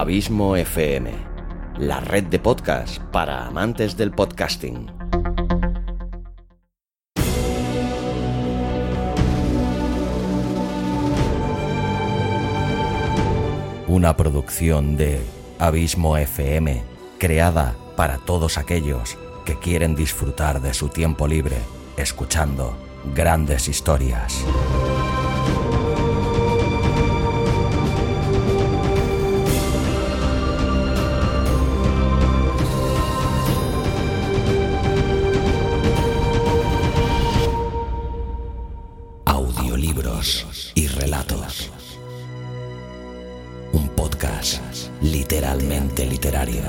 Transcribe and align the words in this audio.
Abismo 0.00 0.56
FM, 0.56 1.12
la 1.76 2.00
red 2.00 2.24
de 2.24 2.38
podcast 2.38 3.02
para 3.12 3.44
amantes 3.44 3.98
del 3.98 4.12
podcasting. 4.12 4.90
Una 13.88 14.16
producción 14.16 14.96
de 14.96 15.20
Abismo 15.58 16.16
FM, 16.16 16.82
creada 17.18 17.76
para 17.94 18.16
todos 18.16 18.56
aquellos 18.56 19.18
que 19.44 19.58
quieren 19.58 19.94
disfrutar 19.94 20.62
de 20.62 20.72
su 20.72 20.88
tiempo 20.88 21.28
libre 21.28 21.58
escuchando 21.98 22.74
grandes 23.14 23.68
historias. 23.68 24.46
Relatos. 41.00 41.70
Un 43.72 43.88
podcast 43.90 44.60
literalmente 45.00 46.04
literario. 46.04 46.60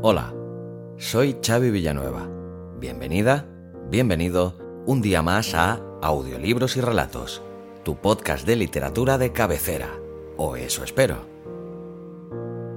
Hola, 0.00 0.32
soy 0.96 1.36
Xavi 1.46 1.70
Villanueva. 1.70 2.26
Bienvenida, 2.80 3.46
bienvenido 3.90 4.56
un 4.86 5.02
día 5.02 5.20
más 5.20 5.52
a 5.54 5.78
Audiolibros 6.00 6.78
y 6.78 6.80
Relatos, 6.80 7.42
tu 7.84 7.96
podcast 7.96 8.46
de 8.46 8.56
literatura 8.56 9.18
de 9.18 9.32
cabecera, 9.32 9.90
o 10.38 10.56
eso 10.56 10.82
espero. 10.82 11.26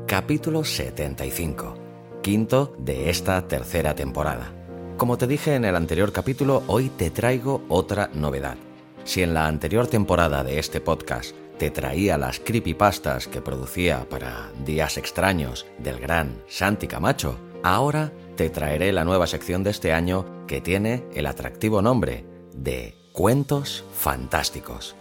Capítulo 0.07 0.65
75, 0.65 1.75
quinto 2.21 2.75
de 2.77 3.09
esta 3.09 3.47
tercera 3.47 3.95
temporada. 3.95 4.51
Como 4.97 5.17
te 5.17 5.25
dije 5.25 5.55
en 5.55 5.63
el 5.63 5.75
anterior 5.75 6.11
capítulo, 6.11 6.63
hoy 6.67 6.89
te 6.89 7.09
traigo 7.09 7.63
otra 7.69 8.09
novedad. 8.13 8.57
Si 9.05 9.23
en 9.23 9.33
la 9.33 9.47
anterior 9.47 9.87
temporada 9.87 10.43
de 10.43 10.59
este 10.59 10.81
podcast 10.81 11.35
te 11.57 11.71
traía 11.71 12.17
las 12.17 12.39
creepypastas 12.39 13.27
que 13.27 13.41
producía 13.41 14.07
para 14.09 14.51
Días 14.65 14.97
Extraños 14.97 15.65
del 15.79 15.99
gran 15.99 16.43
Santi 16.47 16.87
Camacho, 16.87 17.37
ahora 17.63 18.11
te 18.35 18.49
traeré 18.49 18.91
la 18.91 19.05
nueva 19.05 19.27
sección 19.27 19.63
de 19.63 19.69
este 19.69 19.93
año 19.93 20.45
que 20.47 20.61
tiene 20.61 21.05
el 21.13 21.25
atractivo 21.25 21.81
nombre 21.81 22.25
de 22.53 22.95
Cuentos 23.13 23.83
Fantásticos. 23.93 24.95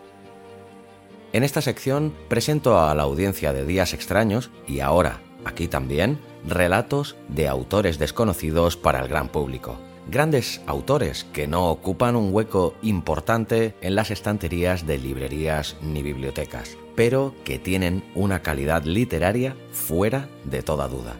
En 1.32 1.44
esta 1.44 1.60
sección 1.60 2.12
presento 2.28 2.80
a 2.80 2.94
la 2.94 3.04
audiencia 3.04 3.52
de 3.52 3.64
Días 3.64 3.94
Extraños 3.94 4.50
y 4.66 4.80
ahora, 4.80 5.20
aquí 5.44 5.68
también, 5.68 6.18
relatos 6.46 7.16
de 7.28 7.48
autores 7.48 7.98
desconocidos 7.98 8.76
para 8.76 9.00
el 9.00 9.08
gran 9.08 9.28
público 9.28 9.78
grandes 10.10 10.60
autores 10.66 11.24
que 11.32 11.46
no 11.46 11.70
ocupan 11.70 12.16
un 12.16 12.34
hueco 12.34 12.74
importante 12.82 13.74
en 13.80 13.94
las 13.94 14.10
estanterías 14.10 14.86
de 14.86 14.98
librerías 14.98 15.76
ni 15.82 16.02
bibliotecas, 16.02 16.76
pero 16.96 17.34
que 17.44 17.58
tienen 17.58 18.04
una 18.14 18.42
calidad 18.42 18.84
literaria 18.84 19.56
fuera 19.72 20.28
de 20.44 20.62
toda 20.62 20.88
duda. 20.88 21.16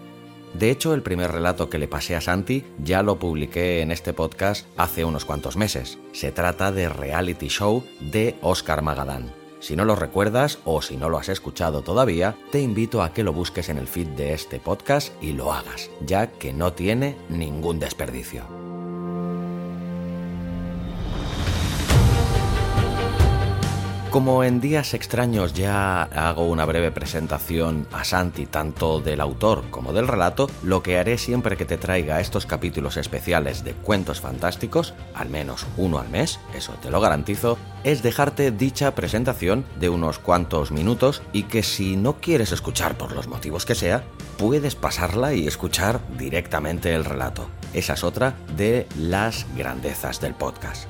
De 0.54 0.70
hecho, 0.70 0.94
el 0.94 1.02
primer 1.02 1.30
relato 1.30 1.70
que 1.70 1.78
le 1.78 1.86
pasé 1.86 2.16
a 2.16 2.20
Santi 2.20 2.64
ya 2.82 3.04
lo 3.04 3.20
publiqué 3.20 3.82
en 3.82 3.92
este 3.92 4.12
podcast 4.12 4.66
hace 4.76 5.04
unos 5.04 5.24
cuantos 5.24 5.56
meses. 5.56 5.98
Se 6.12 6.32
trata 6.32 6.72
de 6.72 6.88
Reality 6.88 7.46
Show 7.46 7.84
de 8.00 8.34
Oscar 8.42 8.82
Magadán. 8.82 9.39
Si 9.60 9.76
no 9.76 9.84
lo 9.84 9.94
recuerdas 9.94 10.58
o 10.64 10.82
si 10.82 10.96
no 10.96 11.08
lo 11.08 11.18
has 11.18 11.28
escuchado 11.28 11.82
todavía, 11.82 12.36
te 12.50 12.60
invito 12.60 13.02
a 13.02 13.12
que 13.12 13.22
lo 13.22 13.32
busques 13.32 13.68
en 13.68 13.78
el 13.78 13.86
feed 13.86 14.08
de 14.08 14.32
este 14.32 14.58
podcast 14.58 15.12
y 15.22 15.32
lo 15.32 15.52
hagas, 15.52 15.90
ya 16.04 16.32
que 16.32 16.52
no 16.52 16.72
tiene 16.72 17.16
ningún 17.28 17.78
desperdicio. 17.78 18.59
Como 24.10 24.42
en 24.42 24.60
días 24.60 24.92
extraños 24.92 25.54
ya 25.54 26.02
hago 26.02 26.48
una 26.48 26.64
breve 26.64 26.90
presentación 26.90 27.86
a 27.92 28.02
Santi 28.02 28.46
tanto 28.46 28.98
del 28.98 29.20
autor 29.20 29.70
como 29.70 29.92
del 29.92 30.08
relato, 30.08 30.50
lo 30.64 30.82
que 30.82 30.98
haré 30.98 31.16
siempre 31.16 31.56
que 31.56 31.64
te 31.64 31.78
traiga 31.78 32.20
estos 32.20 32.44
capítulos 32.44 32.96
especiales 32.96 33.62
de 33.62 33.74
cuentos 33.74 34.20
fantásticos, 34.20 34.94
al 35.14 35.28
menos 35.28 35.64
uno 35.76 36.00
al 36.00 36.08
mes, 36.08 36.40
eso 36.56 36.72
te 36.82 36.90
lo 36.90 37.00
garantizo, 37.00 37.56
es 37.84 38.02
dejarte 38.02 38.50
dicha 38.50 38.96
presentación 38.96 39.64
de 39.78 39.90
unos 39.90 40.18
cuantos 40.18 40.72
minutos 40.72 41.22
y 41.32 41.44
que 41.44 41.62
si 41.62 41.94
no 41.96 42.16
quieres 42.16 42.50
escuchar 42.50 42.98
por 42.98 43.12
los 43.12 43.28
motivos 43.28 43.64
que 43.64 43.76
sea, 43.76 44.02
puedes 44.38 44.74
pasarla 44.74 45.34
y 45.34 45.46
escuchar 45.46 46.00
directamente 46.18 46.92
el 46.96 47.04
relato. 47.04 47.48
Esa 47.74 47.92
es 47.92 48.02
otra 48.02 48.34
de 48.56 48.88
las 48.96 49.46
grandezas 49.56 50.20
del 50.20 50.34
podcast. 50.34 50.88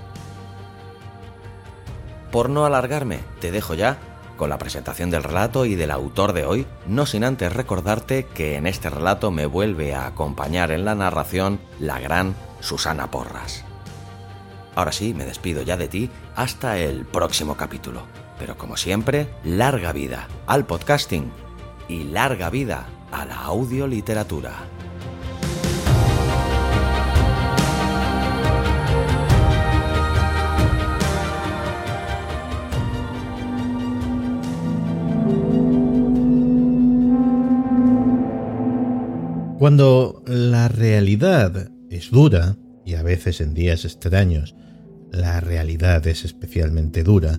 Por 2.31 2.49
no 2.49 2.65
alargarme, 2.65 3.21
te 3.41 3.51
dejo 3.51 3.75
ya 3.75 3.99
con 4.37 4.49
la 4.49 4.59
presentación 4.59 5.11
del 5.11 5.23
relato 5.23 5.67
y 5.67 5.75
del 5.75 5.91
autor 5.91 6.33
de 6.33 6.47
hoy, 6.47 6.67
no 6.87 7.05
sin 7.05 7.25
antes 7.25 7.53
recordarte 7.53 8.25
que 8.25 8.57
en 8.57 8.67
este 8.67 8.89
relato 8.89 9.31
me 9.31 9.45
vuelve 9.45 9.95
a 9.95 10.07
acompañar 10.07 10.71
en 10.71 10.87
la 10.87 10.95
narración 10.95 11.61
la 11.79 12.01
gran 12.01 12.35
Susana 12.61 13.11
Porras. 13.11 13.65
Ahora 14.75 14.93
sí, 14.93 15.13
me 15.13 15.27
despido 15.27 15.61
ya 15.61 15.77
de 15.77 15.89
ti 15.89 16.11
hasta 16.37 16.79
el 16.79 17.05
próximo 17.05 17.57
capítulo. 17.57 18.03
Pero 18.39 18.57
como 18.57 18.79
siempre, 18.79 19.29
larga 19.45 19.93
vida 19.93 20.27
al 20.47 20.65
podcasting 20.65 21.31
y 21.89 22.05
larga 22.05 22.49
vida 22.49 22.87
a 23.12 23.27
la 23.27 23.43
audioliteratura. 23.43 24.69
Cuando 39.60 40.22
la 40.26 40.69
realidad 40.69 41.71
es 41.91 42.10
dura, 42.10 42.56
y 42.87 42.94
a 42.94 43.03
veces 43.03 43.43
en 43.43 43.53
días 43.53 43.84
extraños 43.84 44.54
la 45.12 45.38
realidad 45.41 46.06
es 46.06 46.25
especialmente 46.25 47.04
dura, 47.04 47.38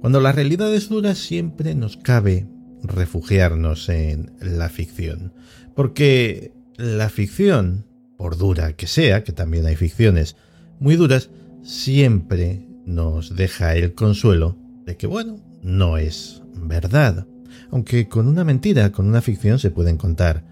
cuando 0.00 0.20
la 0.20 0.32
realidad 0.32 0.74
es 0.74 0.88
dura 0.88 1.14
siempre 1.14 1.76
nos 1.76 1.96
cabe 1.98 2.48
refugiarnos 2.82 3.88
en 3.90 4.32
la 4.40 4.70
ficción. 4.70 5.34
Porque 5.76 6.52
la 6.78 7.08
ficción, 7.08 7.86
por 8.18 8.36
dura 8.36 8.72
que 8.72 8.88
sea, 8.88 9.22
que 9.22 9.30
también 9.30 9.64
hay 9.64 9.76
ficciones 9.76 10.34
muy 10.80 10.96
duras, 10.96 11.30
siempre 11.62 12.66
nos 12.86 13.36
deja 13.36 13.76
el 13.76 13.94
consuelo 13.94 14.58
de 14.84 14.96
que, 14.96 15.06
bueno, 15.06 15.38
no 15.62 15.96
es 15.96 16.42
verdad. 16.56 17.24
Aunque 17.70 18.08
con 18.08 18.26
una 18.26 18.42
mentira, 18.42 18.90
con 18.90 19.06
una 19.06 19.22
ficción 19.22 19.60
se 19.60 19.70
pueden 19.70 19.96
contar 19.96 20.50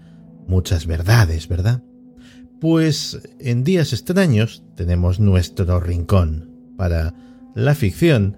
muchas 0.51 0.85
verdades, 0.85 1.47
¿verdad? 1.47 1.81
Pues 2.59 3.21
en 3.39 3.63
días 3.63 3.93
extraños 3.93 4.63
tenemos 4.75 5.21
nuestro 5.21 5.79
rincón 5.79 6.51
para 6.77 7.15
la 7.55 7.73
ficción 7.73 8.35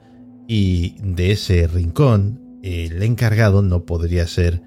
y 0.48 0.96
de 1.02 1.32
ese 1.32 1.66
rincón 1.68 2.60
el 2.62 3.02
encargado 3.02 3.64
no 3.64 3.86
podría 3.86 4.28
ser 4.28 4.62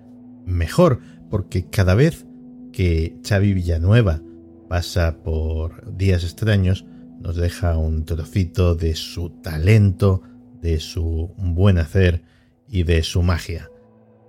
mejor 0.44 1.00
porque 1.30 1.70
cada 1.70 1.94
vez 1.94 2.26
que 2.72 3.16
Xavi 3.26 3.54
Villanueva 3.54 4.20
pasa 4.68 5.22
por 5.22 5.96
días 5.96 6.24
extraños 6.24 6.84
nos 7.20 7.36
deja 7.36 7.78
un 7.78 8.04
trocito 8.04 8.74
de 8.74 8.96
su 8.96 9.30
talento, 9.30 10.20
de 10.60 10.80
su 10.80 11.32
buen 11.38 11.78
hacer 11.78 12.24
y 12.68 12.82
de 12.82 13.04
su 13.04 13.22
magia. 13.22 13.70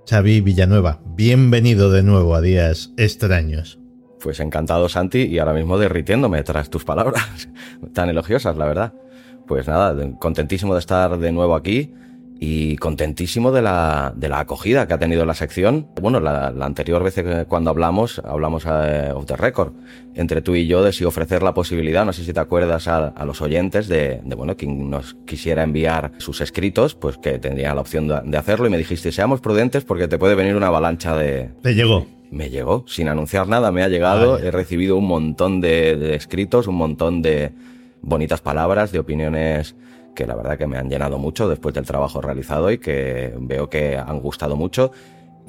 Xavi 0.09 0.39
Villanueva, 0.39 1.01
bienvenido 1.03 1.91
de 1.91 2.01
nuevo 2.01 2.33
a 2.33 2.39
Días 2.39 2.93
Extraños. 2.95 3.77
Pues 4.21 4.39
encantado, 4.39 4.87
Santi, 4.87 5.23
y 5.23 5.37
ahora 5.37 5.51
mismo 5.51 5.77
derritiéndome 5.77 6.41
tras 6.43 6.69
tus 6.69 6.85
palabras 6.85 7.49
tan 7.93 8.07
elogiosas, 8.07 8.55
la 8.55 8.67
verdad. 8.67 8.93
Pues 9.47 9.67
nada, 9.67 9.93
contentísimo 10.17 10.75
de 10.75 10.79
estar 10.79 11.17
de 11.17 11.33
nuevo 11.33 11.55
aquí 11.55 11.93
y 12.39 12.75
contentísimo 12.77 13.51
de 13.51 13.61
la, 13.61 14.13
de 14.15 14.29
la 14.29 14.39
acogida 14.39 14.87
que 14.87 14.93
ha 14.93 14.99
tenido 14.99 15.25
la 15.25 15.33
sección. 15.33 15.87
Bueno, 15.99 16.19
la, 16.19 16.47
anterior 16.61 17.03
vez 17.03 17.15
que 17.15 17.45
cuando 17.47 17.69
hablamos, 17.69 18.21
hablamos 18.23 18.65
a, 18.65 19.15
of 19.15 19.25
the 19.25 19.35
record, 19.35 19.73
entre 20.13 20.41
tú 20.41 20.55
y 20.55 20.67
yo, 20.67 20.83
de 20.83 20.93
si 20.93 21.03
ofrecer 21.03 21.41
la 21.43 21.53
posibilidad, 21.53 22.05
no 22.05 22.13
sé 22.13 22.23
si 22.23 22.33
te 22.33 22.39
acuerdas 22.39 22.87
a, 22.87 23.07
a 23.07 23.25
los 23.25 23.41
oyentes, 23.41 23.87
de, 23.87 24.21
de, 24.23 24.35
bueno, 24.35 24.55
quien 24.55 24.89
nos 24.89 25.15
quisiera 25.25 25.63
enviar 25.63 26.11
sus 26.17 26.41
escritos, 26.41 26.95
pues 26.95 27.17
que 27.17 27.39
tendría 27.39 27.73
la 27.73 27.81
opción 27.81 28.07
de, 28.07 28.21
de, 28.23 28.37
hacerlo 28.37 28.67
y 28.67 28.69
me 28.69 28.77
dijiste, 28.77 29.11
seamos 29.11 29.41
prudentes 29.41 29.83
porque 29.83 30.07
te 30.07 30.17
puede 30.17 30.35
venir 30.35 30.55
una 30.55 30.67
avalancha 30.67 31.15
de... 31.15 31.49
Te 31.61 31.73
llegó. 31.73 32.05
me 32.31 32.49
llegó, 32.49 32.83
sin 32.87 33.07
anunciar 33.07 33.47
nada, 33.47 33.71
me 33.71 33.83
ha 33.83 33.87
llegado. 33.87 34.37
He 34.37 34.51
recibido 34.51 34.97
un 34.97 35.07
montón 35.07 35.61
de, 35.61 36.15
escritos, 36.15 36.67
un 36.67 36.75
montón 36.75 37.21
de 37.21 37.51
bonitas 38.01 38.41
palabras, 38.41 38.91
de 38.91 38.99
opiniones 38.99 39.75
que 40.17 40.25
la 40.25 40.35
verdad 40.35 40.57
que 40.57 40.65
me 40.65 40.79
han 40.79 40.89
llenado 40.89 41.19
mucho 41.19 41.47
después 41.47 41.75
del 41.75 41.85
trabajo 41.85 42.19
realizado 42.21 42.71
y 42.71 42.79
que 42.79 43.35
veo 43.39 43.69
que 43.69 43.95
han 43.95 44.19
gustado 44.19 44.55
mucho 44.55 44.91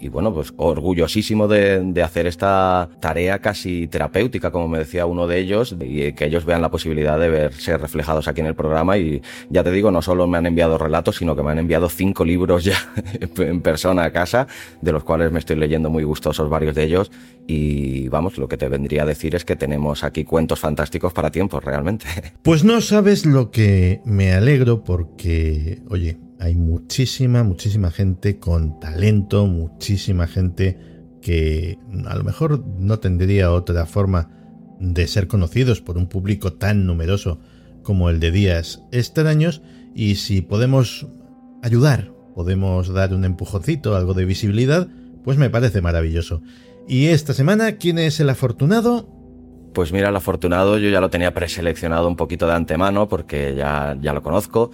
y 0.00 0.09
bueno, 0.09 0.33
pues 0.33 0.53
orgullosísimo 0.56 1.49
de, 1.49 1.81
de, 1.83 2.03
hacer 2.03 2.27
esta 2.27 2.89
tarea 3.00 3.39
casi 3.41 3.87
terapéutica, 3.89 4.50
como 4.50 4.69
me 4.69 4.79
decía 4.79 5.06
uno 5.06 5.27
de 5.27 5.39
ellos, 5.39 5.77
y 5.81 6.12
que 6.12 6.27
ellos 6.27 6.45
vean 6.45 6.62
la 6.62 6.71
posibilidad 6.71 7.19
de 7.19 7.29
verse 7.29 7.77
reflejados 7.79 8.29
aquí 8.29 8.41
en 8.41 8.47
el 8.47 8.55
programa. 8.55 8.97
Y 8.99 9.23
ya 9.50 9.65
te 9.65 9.71
digo, 9.71 9.91
no 9.91 10.03
solo 10.03 10.27
me 10.27 10.39
han 10.39 10.47
enviado 10.47 10.79
relatos, 10.79 11.17
sino 11.17 11.35
que 11.35 11.43
me 11.43 11.50
han 11.50 11.59
enviado 11.59 11.89
cinco 11.89 12.25
libros 12.25 12.65
ya 12.65 12.77
en 13.39 13.61
persona 13.61 14.05
a 14.05 14.12
casa, 14.12 14.47
de 14.81 14.93
los 14.93 15.05
cuales 15.05 15.33
me 15.33 15.39
estoy 15.39 15.56
leyendo 15.56 15.91
muy 15.91 16.05
gustosos 16.05 16.49
varios 16.49 16.75
de 16.75 16.85
ellos. 16.85 17.11
Y 17.47 18.09
vamos, 18.09 18.39
lo 18.39 18.49
que 18.49 18.56
te 18.56 18.69
vendría 18.69 19.03
a 19.03 19.06
decir 19.06 19.35
es 19.35 19.44
que 19.44 19.56
tenemos 19.56 20.05
aquí 20.05 20.25
cuentos 20.25 20.61
fantásticos 20.61 21.12
para 21.12 21.31
tiempos, 21.31 21.65
realmente. 21.65 22.06
Pues 22.43 22.65
no 22.65 22.81
sabes 22.81 23.27
lo 23.27 23.51
que 23.51 24.01
me 24.05 24.33
alegro 24.33 24.85
porque, 24.85 25.81
oye, 25.89 26.19
hay 26.40 26.55
muchísima, 26.55 27.43
muchísima 27.43 27.90
gente 27.90 28.38
con 28.38 28.79
talento, 28.79 29.46
muchísima 29.46 30.26
gente 30.26 30.79
que 31.20 31.79
a 32.06 32.17
lo 32.17 32.25
mejor 32.25 32.64
no 32.79 33.00
tendría 33.00 33.52
otra 33.52 33.87
forma 33.87 34.31
de 34.79 35.06
ser 35.08 35.26
conocidos 35.26 35.81
por 35.81 35.99
un 35.99 36.06
público 36.06 36.52
tan 36.52 36.87
numeroso 36.87 37.40
como 37.82 38.08
el 38.11 38.20
de 38.20 38.31
Días 38.31 38.82
Extraños 38.93 39.62
y 39.94 40.14
si 40.17 40.40
podemos 40.40 41.08
ayudar, 41.62 42.12
podemos 42.35 42.93
dar 42.93 43.12
un 43.14 43.25
empujoncito, 43.25 43.96
algo 43.96 44.14
de 44.14 44.25
visibilidad, 44.25 44.88
pues 45.25 45.38
me 45.38 45.50
parece 45.50 45.81
maravilloso. 45.81 46.43
Y 46.87 47.06
esta 47.06 47.34
semana, 47.34 47.73
¿quién 47.73 47.99
es 47.99 48.20
el 48.20 48.31
afortunado? 48.31 49.08
Pues 49.75 49.93
mira, 49.93 50.08
el 50.08 50.17
afortunado 50.17 50.79
yo 50.79 50.88
ya 50.88 51.00
lo 51.00 51.11
tenía 51.11 51.34
preseleccionado 51.34 52.06
un 52.06 52.17
poquito 52.17 52.46
de 52.46 52.55
antemano 52.55 53.08
porque 53.08 53.55
ya, 53.56 53.96
ya 54.00 54.12
lo 54.12 54.23
conozco 54.23 54.70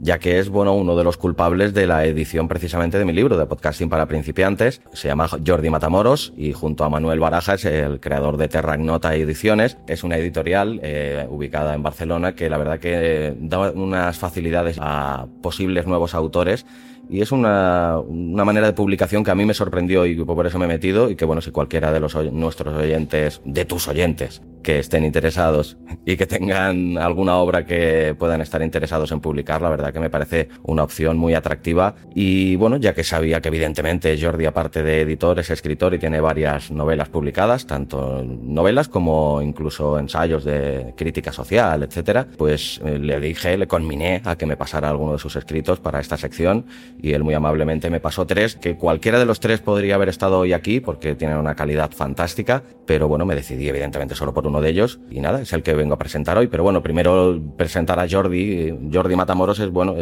ya 0.00 0.18
que 0.18 0.38
es 0.38 0.48
bueno 0.48 0.74
uno 0.74 0.96
de 0.96 1.04
los 1.04 1.16
culpables 1.16 1.74
de 1.74 1.86
la 1.86 2.04
edición 2.04 2.48
precisamente 2.48 2.98
de 2.98 3.04
mi 3.04 3.12
libro 3.12 3.36
de 3.36 3.46
podcasting 3.46 3.88
para 3.88 4.06
principiantes. 4.06 4.80
Se 4.92 5.08
llama 5.08 5.28
Jordi 5.28 5.70
Matamoros 5.70 6.32
y 6.36 6.52
junto 6.52 6.84
a 6.84 6.90
Manuel 6.90 7.20
Baraja 7.20 7.54
es 7.54 7.64
el 7.64 8.00
creador 8.00 8.36
de 8.36 8.48
Terragnota 8.48 9.14
Ediciones. 9.14 9.76
Es 9.86 10.04
una 10.04 10.16
editorial 10.16 10.80
eh, 10.82 11.26
ubicada 11.28 11.74
en 11.74 11.82
Barcelona 11.82 12.34
que 12.34 12.48
la 12.48 12.58
verdad 12.58 12.78
que 12.78 13.34
da 13.40 13.70
unas 13.72 14.18
facilidades 14.18 14.78
a 14.80 15.26
posibles 15.42 15.86
nuevos 15.86 16.14
autores 16.14 16.64
y 17.10 17.22
es 17.22 17.32
una, 17.32 17.98
una, 17.98 18.44
manera 18.44 18.66
de 18.66 18.74
publicación 18.74 19.24
que 19.24 19.30
a 19.30 19.34
mí 19.34 19.46
me 19.46 19.54
sorprendió 19.54 20.04
y 20.04 20.14
por 20.14 20.46
eso 20.46 20.58
me 20.58 20.66
he 20.66 20.68
metido 20.68 21.10
y 21.10 21.16
que 21.16 21.24
bueno, 21.24 21.40
si 21.40 21.50
cualquiera 21.50 21.90
de 21.90 22.00
los 22.00 22.14
nuestros 22.32 22.74
oyentes, 22.74 23.40
de 23.46 23.64
tus 23.64 23.88
oyentes, 23.88 24.42
que 24.68 24.80
estén 24.80 25.02
interesados 25.02 25.78
y 26.04 26.18
que 26.18 26.26
tengan 26.26 26.98
alguna 26.98 27.38
obra 27.38 27.64
que 27.64 28.14
puedan 28.18 28.42
estar 28.42 28.60
interesados 28.60 29.10
en 29.12 29.20
publicar, 29.20 29.62
la 29.62 29.70
verdad 29.70 29.94
que 29.94 29.98
me 29.98 30.10
parece 30.10 30.50
una 30.62 30.82
opción 30.82 31.16
muy 31.16 31.32
atractiva. 31.32 31.94
Y 32.14 32.54
bueno, 32.56 32.76
ya 32.76 32.92
que 32.92 33.02
sabía 33.02 33.40
que 33.40 33.48
evidentemente 33.48 34.14
Jordi 34.20 34.44
aparte 34.44 34.82
de 34.82 35.00
editor 35.00 35.38
es 35.38 35.48
escritor 35.48 35.94
y 35.94 35.98
tiene 35.98 36.20
varias 36.20 36.70
novelas 36.70 37.08
publicadas, 37.08 37.66
tanto 37.66 38.22
novelas 38.22 38.88
como 38.88 39.40
incluso 39.40 39.98
ensayos 39.98 40.44
de 40.44 40.92
crítica 40.98 41.32
social, 41.32 41.82
etcétera, 41.84 42.26
pues 42.36 42.78
eh, 42.84 42.98
le 42.98 43.20
dije, 43.20 43.56
le 43.56 43.66
conminé 43.66 44.20
a 44.26 44.36
que 44.36 44.44
me 44.44 44.58
pasara 44.58 44.90
alguno 44.90 45.14
de 45.14 45.18
sus 45.18 45.34
escritos 45.36 45.80
para 45.80 45.98
esta 45.98 46.18
sección 46.18 46.66
y 47.00 47.14
él 47.14 47.24
muy 47.24 47.32
amablemente 47.32 47.88
me 47.88 48.00
pasó 48.00 48.26
tres, 48.26 48.56
que 48.56 48.76
cualquiera 48.76 49.18
de 49.18 49.24
los 49.24 49.40
tres 49.40 49.60
podría 49.60 49.94
haber 49.94 50.10
estado 50.10 50.40
hoy 50.40 50.52
aquí 50.52 50.80
porque 50.80 51.14
tienen 51.14 51.38
una 51.38 51.54
calidad 51.54 51.90
fantástica, 51.90 52.62
pero 52.84 53.08
bueno, 53.08 53.24
me 53.24 53.34
decidí 53.34 53.66
evidentemente 53.66 54.14
solo 54.14 54.34
por 54.34 54.46
uno 54.46 54.57
de 54.60 54.70
ellos 54.70 55.00
y 55.10 55.20
nada, 55.20 55.40
es 55.40 55.52
el 55.52 55.62
que 55.62 55.74
vengo 55.74 55.94
a 55.94 55.98
presentar 55.98 56.38
hoy, 56.38 56.48
pero 56.48 56.62
bueno, 56.62 56.82
primero 56.82 57.40
presentar 57.56 57.98
a 57.98 58.08
Jordi, 58.08 58.74
Jordi 58.92 59.16
Matamoros 59.16 59.58
es 59.60 59.70
bueno, 59.70 59.94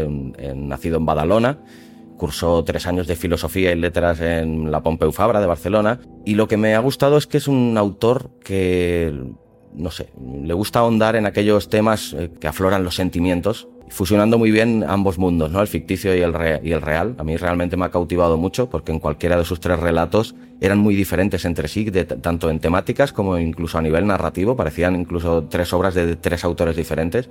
nacido 0.54 0.96
en 0.98 1.06
Badalona, 1.06 1.58
cursó 2.16 2.64
tres 2.64 2.86
años 2.86 3.06
de 3.06 3.16
filosofía 3.16 3.72
y 3.72 3.76
letras 3.76 4.20
en 4.20 4.70
la 4.70 4.82
Pompeu 4.82 5.12
Fabra 5.12 5.40
de 5.40 5.46
Barcelona. 5.46 6.00
Y 6.24 6.34
lo 6.34 6.48
que 6.48 6.56
me 6.56 6.74
ha 6.74 6.78
gustado 6.78 7.16
es 7.18 7.26
que 7.26 7.36
es 7.36 7.46
un 7.46 7.76
autor 7.76 8.30
que 8.42 9.12
no 9.74 9.90
sé, 9.90 10.08
le 10.42 10.54
gusta 10.54 10.78
ahondar 10.78 11.16
en 11.16 11.26
aquellos 11.26 11.68
temas 11.68 12.14
eh, 12.14 12.30
que 12.40 12.48
afloran 12.48 12.82
los 12.82 12.94
sentimientos 12.94 13.68
fusionando 13.88 14.38
muy 14.38 14.50
bien 14.50 14.84
ambos 14.86 15.18
mundos, 15.18 15.50
¿no? 15.50 15.60
El 15.60 15.68
ficticio 15.68 16.14
y 16.16 16.20
el, 16.20 16.34
y 16.62 16.72
el 16.72 16.82
real. 16.82 17.14
A 17.18 17.24
mí 17.24 17.36
realmente 17.36 17.76
me 17.76 17.84
ha 17.84 17.90
cautivado 17.90 18.36
mucho 18.36 18.68
porque 18.68 18.92
en 18.92 18.98
cualquiera 18.98 19.36
de 19.36 19.44
sus 19.44 19.60
tres 19.60 19.78
relatos 19.78 20.34
eran 20.60 20.78
muy 20.78 20.94
diferentes 20.94 21.44
entre 21.44 21.68
sí, 21.68 21.84
de, 21.84 22.04
tanto 22.04 22.50
en 22.50 22.58
temáticas 22.60 23.12
como 23.12 23.38
incluso 23.38 23.78
a 23.78 23.82
nivel 23.82 24.06
narrativo. 24.06 24.56
Parecían 24.56 24.96
incluso 24.96 25.44
tres 25.44 25.72
obras 25.72 25.94
de 25.94 26.16
tres 26.16 26.44
autores 26.44 26.76
diferentes. 26.76 27.28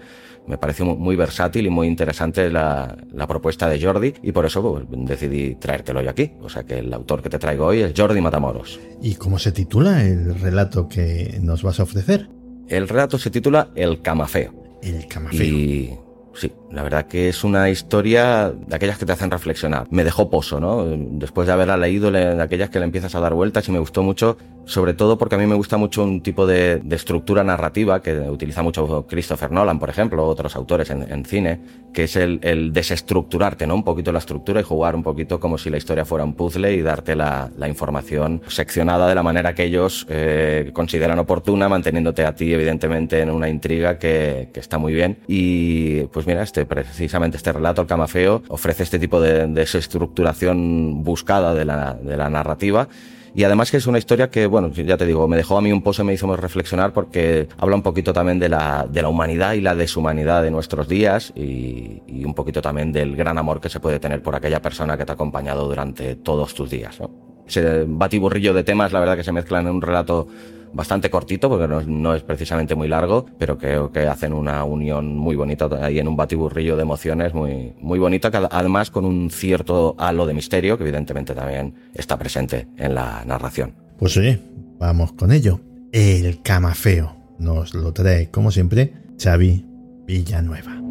Me 0.47 0.57
pareció 0.57 0.85
muy, 0.85 1.15
versátil 1.15 1.65
y 1.65 1.69
muy 1.69 1.87
interesante 1.87 2.51
la, 2.51 2.95
la, 3.13 3.27
propuesta 3.27 3.67
de 3.67 3.81
Jordi 3.81 4.13
y 4.21 4.31
por 4.31 4.45
eso 4.45 4.61
pues, 4.61 5.07
decidí 5.07 5.55
traértelo 5.55 6.01
hoy 6.01 6.07
aquí. 6.07 6.33
O 6.41 6.49
sea 6.49 6.63
que 6.63 6.79
el 6.79 6.93
autor 6.93 7.23
que 7.23 7.29
te 7.29 7.39
traigo 7.39 7.65
hoy 7.65 7.81
es 7.81 7.93
Jordi 7.97 8.21
Matamoros. 8.21 8.79
¿Y 9.01 9.15
cómo 9.15 9.39
se 9.39 9.51
titula 9.51 10.03
el 10.03 10.39
relato 10.39 10.87
que 10.87 11.39
nos 11.41 11.63
vas 11.63 11.79
a 11.79 11.83
ofrecer? 11.83 12.29
El 12.67 12.87
relato 12.87 13.17
se 13.17 13.31
titula 13.31 13.69
El 13.75 14.01
Camafeo. 14.01 14.53
El 14.83 15.07
Camafeo. 15.07 15.43
Y 15.43 15.97
Sí, 16.35 16.51
la 16.71 16.83
verdad 16.83 17.07
que 17.07 17.29
es 17.29 17.43
una 17.43 17.69
historia 17.69 18.51
de 18.51 18.75
aquellas 18.75 18.97
que 18.97 19.05
te 19.05 19.11
hacen 19.11 19.31
reflexionar. 19.31 19.87
Me 19.91 20.03
dejó 20.03 20.29
pozo, 20.29 20.59
¿no? 20.59 20.85
Después 20.85 21.47
de 21.47 21.53
haberla 21.53 21.77
leído, 21.77 22.11
de 22.11 22.41
aquellas 22.41 22.69
que 22.69 22.79
le 22.79 22.85
empiezas 22.85 23.15
a 23.15 23.19
dar 23.19 23.33
vueltas 23.33 23.67
y 23.67 23.71
me 23.71 23.79
gustó 23.79 24.03
mucho, 24.03 24.37
sobre 24.65 24.93
todo 24.93 25.17
porque 25.17 25.35
a 25.35 25.37
mí 25.37 25.45
me 25.45 25.55
gusta 25.55 25.77
mucho 25.77 26.03
un 26.03 26.21
tipo 26.21 26.45
de, 26.47 26.81
estructura 26.89 27.43
narrativa 27.43 28.01
que 28.01 28.17
utiliza 28.19 28.63
mucho 28.63 29.05
Christopher 29.07 29.51
Nolan, 29.51 29.79
por 29.79 29.89
ejemplo, 29.89 30.25
otros 30.25 30.55
autores 30.55 30.89
en, 30.89 31.25
cine, 31.25 31.59
que 31.93 32.05
es 32.05 32.15
el, 32.15 32.71
desestructurarte, 32.73 33.67
¿no? 33.67 33.75
Un 33.75 33.83
poquito 33.83 34.11
la 34.11 34.19
estructura 34.19 34.59
y 34.61 34.63
jugar 34.63 34.95
un 34.95 35.03
poquito 35.03 35.39
como 35.39 35.57
si 35.57 35.69
la 35.69 35.77
historia 35.77 36.05
fuera 36.05 36.23
un 36.23 36.33
puzzle 36.33 36.73
y 36.73 36.81
darte 36.81 37.15
la, 37.15 37.51
información 37.67 38.41
seccionada 38.47 39.07
de 39.07 39.15
la 39.15 39.23
manera 39.23 39.53
que 39.53 39.63
ellos 39.63 40.05
eh, 40.09 40.69
consideran 40.73 41.19
oportuna, 41.19 41.67
manteniéndote 41.67 42.25
a 42.25 42.35
ti, 42.35 42.53
evidentemente, 42.53 43.21
en 43.21 43.29
una 43.31 43.49
intriga 43.49 43.97
que, 43.97 44.49
que 44.53 44.59
está 44.59 44.77
muy 44.77 44.93
bien. 44.93 45.17
Y 45.27 46.01
pues 46.05 46.27
mira, 46.27 46.43
este, 46.55 46.65
precisamente 46.65 47.35
este 47.35 47.51
relato, 47.51 47.81
El 47.81 47.87
Camafeo, 47.87 48.41
ofrece 48.47 48.83
este 48.83 48.97
tipo 48.97 49.19
de 49.19 49.45
desestructuración 49.47 51.03
buscada 51.03 51.53
de 51.53 51.65
la, 51.65 51.95
de 51.95 52.15
la 52.15 52.29
narrativa. 52.29 52.87
Y 53.35 53.43
además 53.43 53.69
que 53.69 53.75
es 53.75 53.87
una 53.87 53.97
historia 53.97 54.29
que, 54.29 54.45
bueno, 54.45 54.69
ya 54.69 54.95
te 54.95 55.05
digo, 55.05 55.27
me 55.27 55.35
dejó 55.35 55.57
a 55.57 55.61
mí 55.61 55.73
un 55.73 55.81
pozo 55.81 56.03
y 56.03 56.05
me 56.05 56.13
hizo 56.13 56.33
reflexionar 56.37 56.93
porque 56.93 57.49
habla 57.57 57.75
un 57.75 57.81
poquito 57.81 58.13
también 58.13 58.39
de 58.39 58.47
la, 58.47 58.87
de 58.89 59.01
la 59.01 59.09
humanidad 59.09 59.51
y 59.51 59.59
la 59.59 59.75
deshumanidad 59.75 60.43
de 60.43 60.51
nuestros 60.51 60.87
días 60.87 61.33
y, 61.35 62.01
y, 62.07 62.23
un 62.23 62.33
poquito 62.33 62.61
también 62.61 62.93
del 62.93 63.17
gran 63.17 63.37
amor 63.37 63.59
que 63.59 63.67
se 63.67 63.81
puede 63.81 63.99
tener 63.99 64.23
por 64.23 64.35
aquella 64.35 64.61
persona 64.61 64.97
que 64.97 65.03
te 65.03 65.11
ha 65.11 65.15
acompañado 65.15 65.67
durante 65.67 66.15
todos 66.15 66.53
tus 66.53 66.69
días. 66.69 67.01
¿no? 67.01 67.09
Ese 67.45 67.83
batiburrillo 67.85 68.53
de 68.53 68.63
temas, 68.63 68.93
la 68.93 69.01
verdad 69.01 69.17
que 69.17 69.25
se 69.25 69.33
mezclan 69.33 69.67
en 69.67 69.75
un 69.75 69.81
relato 69.81 70.29
bastante 70.75 71.09
cortito 71.09 71.49
porque 71.49 71.67
no, 71.67 72.13
es 72.13 72.23
precisamente 72.23 72.75
muy 72.75 72.87
largo, 72.87 73.25
pero 73.39 73.57
creo 73.57 73.91
que 73.91 74.01
hacen 74.01 74.33
una 74.33 74.63
unión 74.65 75.17
muy 75.17 75.35
bonita 75.35 75.69
ahí 75.81 75.99
en 75.99 76.07
un 76.07 76.17
batiburrillo 76.17 76.75
de 76.75 76.81
emociones 76.81 77.33
muy, 77.33 77.73
muy 77.79 77.97
bonita, 77.97 78.29
además 78.51 78.91
con 78.91 79.05
un 79.05 79.31
cierto 79.31 79.95
halo 79.97 80.25
de 80.27 80.33
misterio 80.33 80.77
que 80.77 80.83
evidentemente 80.83 81.33
también 81.33 81.73
está 81.93 82.17
presente 82.17 82.67
en 82.77 82.93
la 82.93 83.23
narración. 83.25 83.73
Pues 83.97 84.17
oye, 84.17 84.39
vamos 84.77 85.13
con 85.13 85.31
ello. 85.31 85.61
El 85.91 86.41
camafeo 86.41 87.15
nos 87.39 87.73
lo 87.73 87.93
trae, 87.93 88.29
como 88.29 88.51
siempre, 88.51 88.93
Xavi 89.17 89.65
Villanueva. 90.05 90.84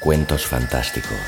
Cuentos 0.00 0.46
fantásticos. 0.46 1.18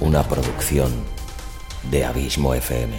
Una 0.00 0.22
producción 0.22 0.90
de 1.90 2.06
Abismo 2.06 2.54
FM. 2.54 2.96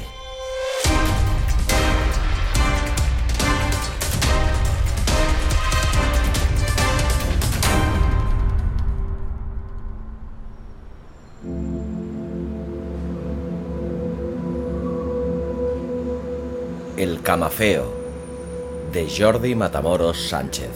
El 16.97 17.23
camafeo 17.23 18.00
de 18.91 19.07
Jordi 19.09 19.55
Matamoros 19.55 20.27
Sánchez. 20.27 20.69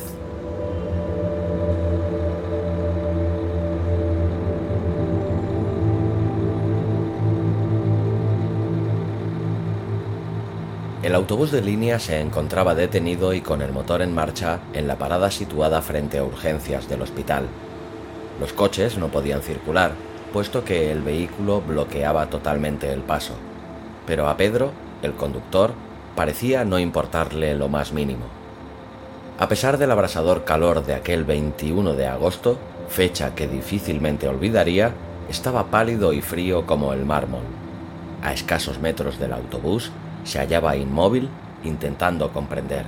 El 11.04 11.14
autobús 11.14 11.52
de 11.52 11.62
línea 11.62 12.00
se 12.00 12.22
encontraba 12.22 12.74
detenido 12.74 13.34
y 13.34 13.42
con 13.42 13.62
el 13.62 13.74
motor 13.74 14.02
en 14.02 14.16
marcha 14.16 14.62
en 14.74 14.88
la 14.88 14.98
parada 14.98 15.30
situada 15.30 15.82
frente 15.82 16.18
a 16.18 16.24
urgencias 16.24 16.88
del 16.88 17.02
hospital. 17.02 17.48
Los 18.40 18.54
coches 18.54 18.98
no 18.98 19.10
podían 19.10 19.42
circular, 19.42 19.92
puesto 20.32 20.64
que 20.64 20.92
el 20.92 21.02
vehículo 21.02 21.62
bloqueaba 21.62 22.30
totalmente 22.30 22.92
el 22.92 23.02
paso. 23.02 23.34
Pero 24.08 24.30
a 24.30 24.38
Pedro, 24.38 24.72
el 25.02 25.14
conductor, 25.14 25.74
parecía 26.16 26.66
no 26.66 26.80
importarle 26.80 27.56
lo 27.56 27.68
más 27.70 27.92
mínimo. 27.92 28.26
A 29.38 29.50
pesar 29.50 29.78
del 29.78 29.92
abrasador 29.92 30.46
calor 30.46 30.86
de 30.86 30.96
aquel 30.96 31.26
21 31.26 31.94
de 31.94 32.08
agosto, 32.08 32.58
fecha 32.88 33.36
que 33.36 33.48
difícilmente 33.48 34.28
olvidaría, 34.28 34.94
estaba 35.30 35.66
pálido 35.68 36.14
y 36.14 36.22
frío 36.22 36.66
como 36.66 36.94
el 36.94 37.06
mármol. 37.06 37.44
A 38.24 38.34
escasos 38.34 38.80
metros 38.80 39.20
del 39.20 39.34
autobús 39.34 39.92
se 40.24 40.40
hallaba 40.40 40.78
inmóvil 40.78 41.30
intentando 41.64 42.32
comprender. 42.32 42.86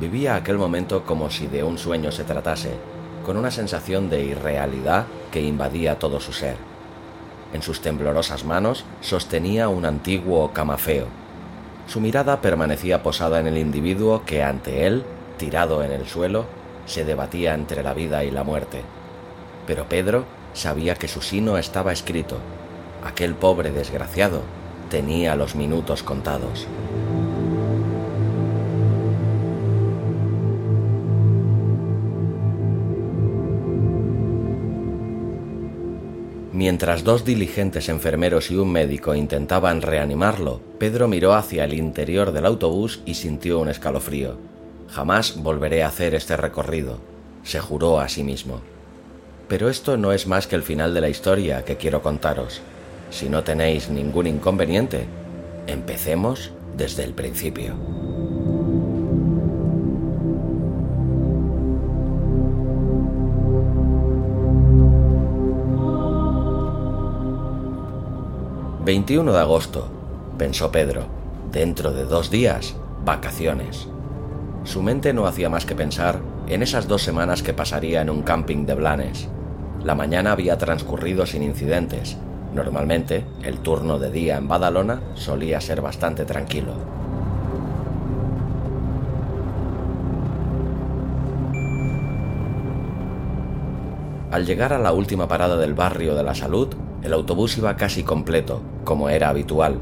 Vivía 0.00 0.36
aquel 0.36 0.58
momento 0.58 1.04
como 1.04 1.30
si 1.30 1.46
de 1.46 1.62
un 1.62 1.78
sueño 1.78 2.10
se 2.10 2.24
tratase, 2.24 2.72
con 3.24 3.36
una 3.36 3.50
sensación 3.50 4.08
de 4.10 4.24
irrealidad 4.24 5.06
que 5.30 5.42
invadía 5.42 5.98
todo 5.98 6.20
su 6.20 6.32
ser. 6.32 6.56
En 7.52 7.62
sus 7.62 7.80
temblorosas 7.80 8.44
manos 8.44 8.84
sostenía 9.00 9.68
un 9.68 9.84
antiguo 9.84 10.52
camafeo. 10.52 11.06
Su 11.88 12.02
mirada 12.02 12.42
permanecía 12.42 13.02
posada 13.02 13.40
en 13.40 13.46
el 13.46 13.56
individuo 13.56 14.22
que 14.26 14.42
ante 14.42 14.86
él, 14.86 15.04
tirado 15.38 15.82
en 15.82 15.90
el 15.90 16.06
suelo, 16.06 16.44
se 16.84 17.06
debatía 17.06 17.54
entre 17.54 17.82
la 17.82 17.94
vida 17.94 18.24
y 18.24 18.30
la 18.30 18.44
muerte. 18.44 18.82
Pero 19.66 19.88
Pedro 19.88 20.26
sabía 20.52 20.96
que 20.96 21.08
su 21.08 21.22
sino 21.22 21.56
estaba 21.56 21.92
escrito. 21.92 22.36
Aquel 23.02 23.34
pobre 23.34 23.70
desgraciado 23.70 24.42
tenía 24.90 25.34
los 25.34 25.54
minutos 25.54 26.02
contados. 26.02 26.66
Mientras 36.58 37.04
dos 37.04 37.24
diligentes 37.24 37.88
enfermeros 37.88 38.50
y 38.50 38.56
un 38.56 38.72
médico 38.72 39.14
intentaban 39.14 39.80
reanimarlo, 39.80 40.60
Pedro 40.80 41.06
miró 41.06 41.34
hacia 41.34 41.62
el 41.62 41.72
interior 41.72 42.32
del 42.32 42.46
autobús 42.46 43.00
y 43.06 43.14
sintió 43.14 43.60
un 43.60 43.68
escalofrío. 43.68 44.40
Jamás 44.88 45.40
volveré 45.40 45.84
a 45.84 45.86
hacer 45.86 46.16
este 46.16 46.36
recorrido, 46.36 46.98
se 47.44 47.60
juró 47.60 48.00
a 48.00 48.08
sí 48.08 48.24
mismo. 48.24 48.60
Pero 49.46 49.68
esto 49.68 49.96
no 49.96 50.12
es 50.12 50.26
más 50.26 50.48
que 50.48 50.56
el 50.56 50.64
final 50.64 50.94
de 50.94 51.00
la 51.00 51.08
historia 51.08 51.64
que 51.64 51.76
quiero 51.76 52.02
contaros. 52.02 52.60
Si 53.10 53.28
no 53.28 53.44
tenéis 53.44 53.88
ningún 53.88 54.26
inconveniente, 54.26 55.06
empecemos 55.68 56.50
desde 56.76 57.04
el 57.04 57.14
principio. 57.14 57.97
«21 68.88 69.32
de 69.32 69.38
agosto», 69.38 69.86
pensó 70.38 70.72
Pedro. 70.72 71.02
«Dentro 71.52 71.92
de 71.92 72.06
dos 72.06 72.30
días, 72.30 72.74
vacaciones». 73.04 73.86
Su 74.64 74.82
mente 74.82 75.12
no 75.12 75.26
hacía 75.26 75.50
más 75.50 75.66
que 75.66 75.74
pensar 75.74 76.20
en 76.48 76.62
esas 76.62 76.88
dos 76.88 77.02
semanas 77.02 77.42
que 77.42 77.52
pasaría 77.52 78.00
en 78.00 78.08
un 78.08 78.22
camping 78.22 78.64
de 78.64 78.72
Blanes. 78.72 79.28
La 79.84 79.94
mañana 79.94 80.32
había 80.32 80.56
transcurrido 80.56 81.26
sin 81.26 81.42
incidentes, 81.42 82.16
Normalmente, 82.54 83.26
el 83.42 83.58
turno 83.58 83.98
de 83.98 84.10
día 84.10 84.38
en 84.38 84.48
Badalona 84.48 85.02
solía 85.14 85.60
ser 85.60 85.82
bastante 85.82 86.24
tranquilo. 86.24 86.72
Al 94.30 94.46
llegar 94.46 94.72
a 94.72 94.78
la 94.78 94.92
última 94.92 95.28
parada 95.28 95.58
del 95.58 95.74
barrio 95.74 96.14
de 96.14 96.22
la 96.22 96.34
Salud, 96.34 96.74
el 97.02 97.12
autobús 97.12 97.58
iba 97.58 97.76
casi 97.76 98.02
completo, 98.02 98.62
como 98.84 99.08
era 99.08 99.28
habitual. 99.28 99.78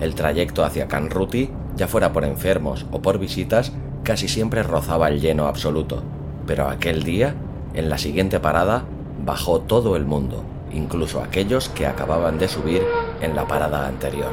El 0.00 0.14
trayecto 0.14 0.64
hacia 0.64 0.88
Canruti, 0.88 1.50
ya 1.76 1.88
fuera 1.88 2.12
por 2.12 2.24
enfermos 2.24 2.86
o 2.90 3.00
por 3.02 3.18
visitas, 3.18 3.72
casi 4.02 4.28
siempre 4.28 4.62
rozaba 4.62 5.08
el 5.08 5.20
lleno 5.20 5.46
absoluto. 5.46 6.02
Pero 6.46 6.68
aquel 6.68 7.02
día, 7.02 7.34
en 7.74 7.88
la 7.88 7.98
siguiente 7.98 8.40
parada, 8.40 8.84
bajó 9.24 9.60
todo 9.60 9.96
el 9.96 10.04
mundo 10.04 10.44
incluso 10.74 11.22
aquellos 11.22 11.68
que 11.68 11.86
acababan 11.86 12.38
de 12.38 12.48
subir 12.48 12.82
en 13.20 13.34
la 13.34 13.46
parada 13.46 13.86
anterior. 13.86 14.32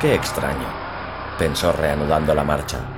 Qué 0.00 0.14
extraño, 0.14 0.68
pensó 1.38 1.72
reanudando 1.72 2.34
la 2.34 2.44
marcha. 2.44 2.95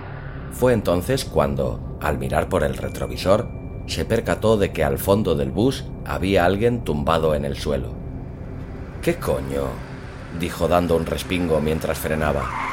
Fue 0.52 0.73
entonces 0.73 1.25
cuando, 1.25 1.99
al 2.00 2.19
mirar 2.19 2.49
por 2.49 2.64
el 2.64 2.76
retrovisor, 2.76 3.49
se 3.87 4.05
percató 4.05 4.57
de 4.57 4.73
que 4.73 4.85
al 4.85 4.99
fondo 4.99 5.35
del 5.35 5.50
bus 5.50 5.85
había 6.05 6.45
alguien 6.45 6.85
tumbado 6.85 7.35
en 7.35 7.45
el 7.45 7.57
suelo. 7.57 7.95
¿Qué 9.02 9.17
coño? 9.17 9.64
dijo 10.38 10.69
dando 10.69 10.97
un 10.97 11.07
respingo 11.07 11.61
mientras 11.61 11.99
frenaba. 11.99 12.69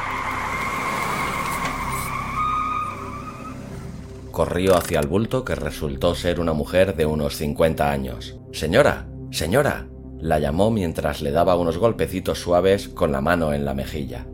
corrió 4.36 4.76
hacia 4.76 5.00
el 5.00 5.06
bulto 5.06 5.46
que 5.46 5.54
resultó 5.54 6.14
ser 6.14 6.40
una 6.40 6.52
mujer 6.52 6.94
de 6.94 7.06
unos 7.06 7.36
50 7.36 7.90
años. 7.90 8.38
Señora, 8.52 9.08
señora, 9.30 9.88
la 10.20 10.38
llamó 10.38 10.70
mientras 10.70 11.22
le 11.22 11.30
daba 11.30 11.56
unos 11.56 11.78
golpecitos 11.78 12.38
suaves 12.38 12.90
con 12.90 13.12
la 13.12 13.22
mano 13.22 13.54
en 13.54 13.64
la 13.64 13.72
mejilla. 13.72 14.26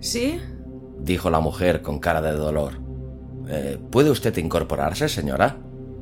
¿Sí? 0.00 0.40
dijo 1.00 1.28
la 1.28 1.40
mujer 1.40 1.82
con 1.82 1.98
cara 1.98 2.22
de 2.22 2.34
dolor. 2.34 2.87
Eh, 3.48 3.78
¿Puede 3.90 4.10
usted 4.10 4.36
incorporarse, 4.36 5.08
señora? 5.08 5.56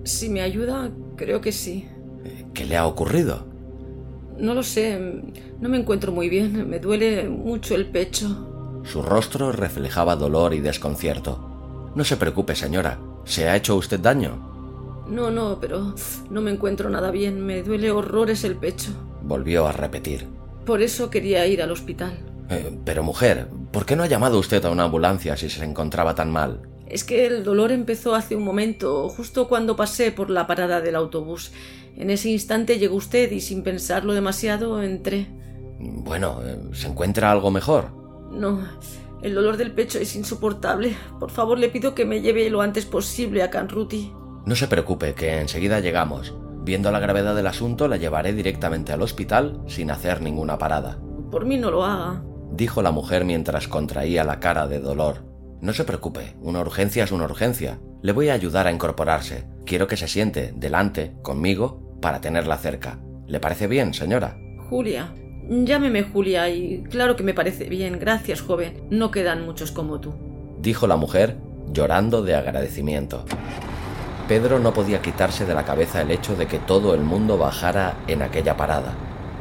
Si 0.05 0.29
me 0.29 0.43
ayuda, 0.43 0.91
creo 1.17 1.41
que 1.41 1.53
sí. 1.53 1.89
Eh, 2.25 2.47
¿Qué 2.53 2.65
le 2.65 2.77
ha 2.77 2.87
ocurrido? 2.87 3.47
No 4.39 4.53
lo 4.53 4.63
sé, 4.63 4.99
no 5.61 5.69
me 5.69 5.79
encuentro 5.79 6.13
muy 6.13 6.29
bien, 6.29 6.69
me 6.69 6.79
duele 6.79 7.29
mucho 7.29 7.75
el 7.75 7.87
pecho. 7.87 8.83
Su 8.85 9.01
rostro 9.01 9.51
reflejaba 9.53 10.17
dolor 10.17 10.53
y 10.53 10.61
desconcierto. 10.61 11.93
No 11.95 12.05
se 12.05 12.19
preocupe, 12.19 12.55
señora, 12.55 12.99
¿Se 13.27 13.49
ha 13.49 13.57
hecho 13.57 13.75
usted 13.75 13.99
daño? 13.99 15.05
No, 15.09 15.31
no, 15.31 15.59
pero 15.61 15.95
no 16.31 16.41
me 16.41 16.53
encuentro 16.53 16.89
nada 16.89 17.11
bien. 17.11 17.45
Me 17.45 17.63
duele 17.63 17.91
horrores 17.91 18.45
el 18.45 18.57
pecho. 18.57 18.93
Volvió 19.23 19.67
a 19.67 19.73
repetir. 19.73 20.29
Por 20.65 20.81
eso 20.81 21.11
quería 21.11 21.45
ir 21.47 21.61
al 21.61 21.73
hospital. 21.73 22.17
Eh, 22.49 22.79
pero 22.85 23.03
mujer, 23.03 23.49
¿por 23.73 23.85
qué 23.85 23.97
no 23.97 24.05
ha 24.05 24.07
llamado 24.07 24.39
usted 24.39 24.65
a 24.65 24.71
una 24.71 24.85
ambulancia 24.85 25.37
si 25.37 25.51
se 25.51 25.65
encontraba 25.65 26.15
tan 26.15 26.31
mal? 26.31 26.63
Es 26.89 27.05
que 27.05 27.27
el 27.27 27.45
dolor 27.45 27.73
empezó 27.73 28.15
hace 28.15 28.37
un 28.37 28.45
momento, 28.45 29.09
justo 29.09 29.49
cuando 29.49 29.77
pasé 29.77 30.13
por 30.13 30.31
la 30.31 30.47
parada 30.47 30.81
del 30.81 30.97
autobús. 30.97 31.53
En 31.97 32.11
ese 32.11 32.31
instante 32.31 32.79
llegó 32.79 32.97
usted 32.97 33.31
y 33.33 33.41
sin 33.41 33.63
pensarlo 33.63 34.15
demasiado 34.15 34.83
entré. 34.83 35.29
Bueno, 35.79 36.41
eh, 36.45 36.59
¿se 36.73 36.89
encuentra 36.89 37.33
algo 37.33 37.51
mejor? 37.51 37.91
No, 38.31 38.61
el 39.23 39.35
dolor 39.35 39.57
del 39.57 39.73
pecho 39.73 39.99
es 39.99 40.15
insoportable. 40.15 40.97
Por 41.19 41.31
favor, 41.31 41.59
le 41.59 41.69
pido 41.69 41.95
que 41.95 42.05
me 42.05 42.21
lleve 42.21 42.49
lo 42.51 42.61
antes 42.61 42.87
posible 42.87 43.43
a 43.43 43.51
Canruti. 43.51 44.13
No 44.45 44.55
se 44.55 44.69
preocupe, 44.69 45.15
que 45.15 45.41
enseguida 45.41 45.81
llegamos. 45.81 46.35
Viendo 46.63 46.91
la 46.93 47.01
gravedad 47.01 47.35
del 47.35 47.47
asunto, 47.47 47.89
la 47.89 47.97
llevaré 47.97 48.33
directamente 48.33 48.93
al 48.93 49.03
hospital 49.03 49.61
sin 49.67 49.91
hacer 49.91 50.21
ninguna 50.21 50.59
parada. 50.59 50.99
Por 51.31 51.45
mí 51.45 51.57
no 51.57 51.71
lo 51.71 51.85
haga, 51.85 52.23
dijo 52.53 52.83
la 52.83 52.91
mujer 52.91 53.25
mientras 53.25 53.69
contraía 53.69 54.25
la 54.25 54.41
cara 54.41 54.67
de 54.67 54.81
dolor. 54.81 55.26
No 55.61 55.73
se 55.73 55.85
preocupe, 55.85 56.37
una 56.41 56.61
urgencia 56.61 57.05
es 57.05 57.13
una 57.13 57.25
urgencia. 57.25 57.79
Le 58.03 58.13
voy 58.13 58.29
a 58.29 58.35
ayudar 58.35 58.67
a 58.67 58.73
incorporarse. 58.73 59.47
Quiero 59.65 59.87
que 59.87 59.97
se 59.97 60.09
siente 60.09 60.53
delante, 60.55 61.17
conmigo, 61.23 61.99
para 62.01 62.21
tenerla 62.21 62.59
cerca. 62.59 62.99
¿Le 63.27 63.41
parece 63.41 63.67
bien, 63.67 63.95
señora? 63.95 64.39
Julia, 64.69 65.13
Llámeme 65.49 66.03
Julia 66.03 66.49
y 66.49 66.83
claro 66.91 67.15
que 67.15 67.23
me 67.23 67.35
parece 67.35 67.69
bien. 67.69 67.99
Gracias, 68.01 68.41
joven. 68.41 68.83
No 68.91 69.11
quedan 69.11 69.45
muchos 69.45 69.71
como 69.71 70.01
tú. 70.01 70.15
Dijo 70.61 70.87
la 70.89 70.97
mujer, 70.97 71.37
llorando 71.73 72.23
de 72.23 72.35
agradecimiento. 72.35 73.25
Pedro 74.27 74.59
no 74.59 74.73
podía 74.73 75.01
quitarse 75.01 75.47
de 75.47 75.55
la 75.55 75.65
cabeza 75.65 76.03
el 76.03 76.11
hecho 76.11 76.35
de 76.35 76.47
que 76.47 76.59
todo 76.59 76.95
el 76.95 77.03
mundo 77.03 77.39
bajara 77.39 77.97
en 78.09 78.23
aquella 78.23 78.57
parada. 78.57 78.95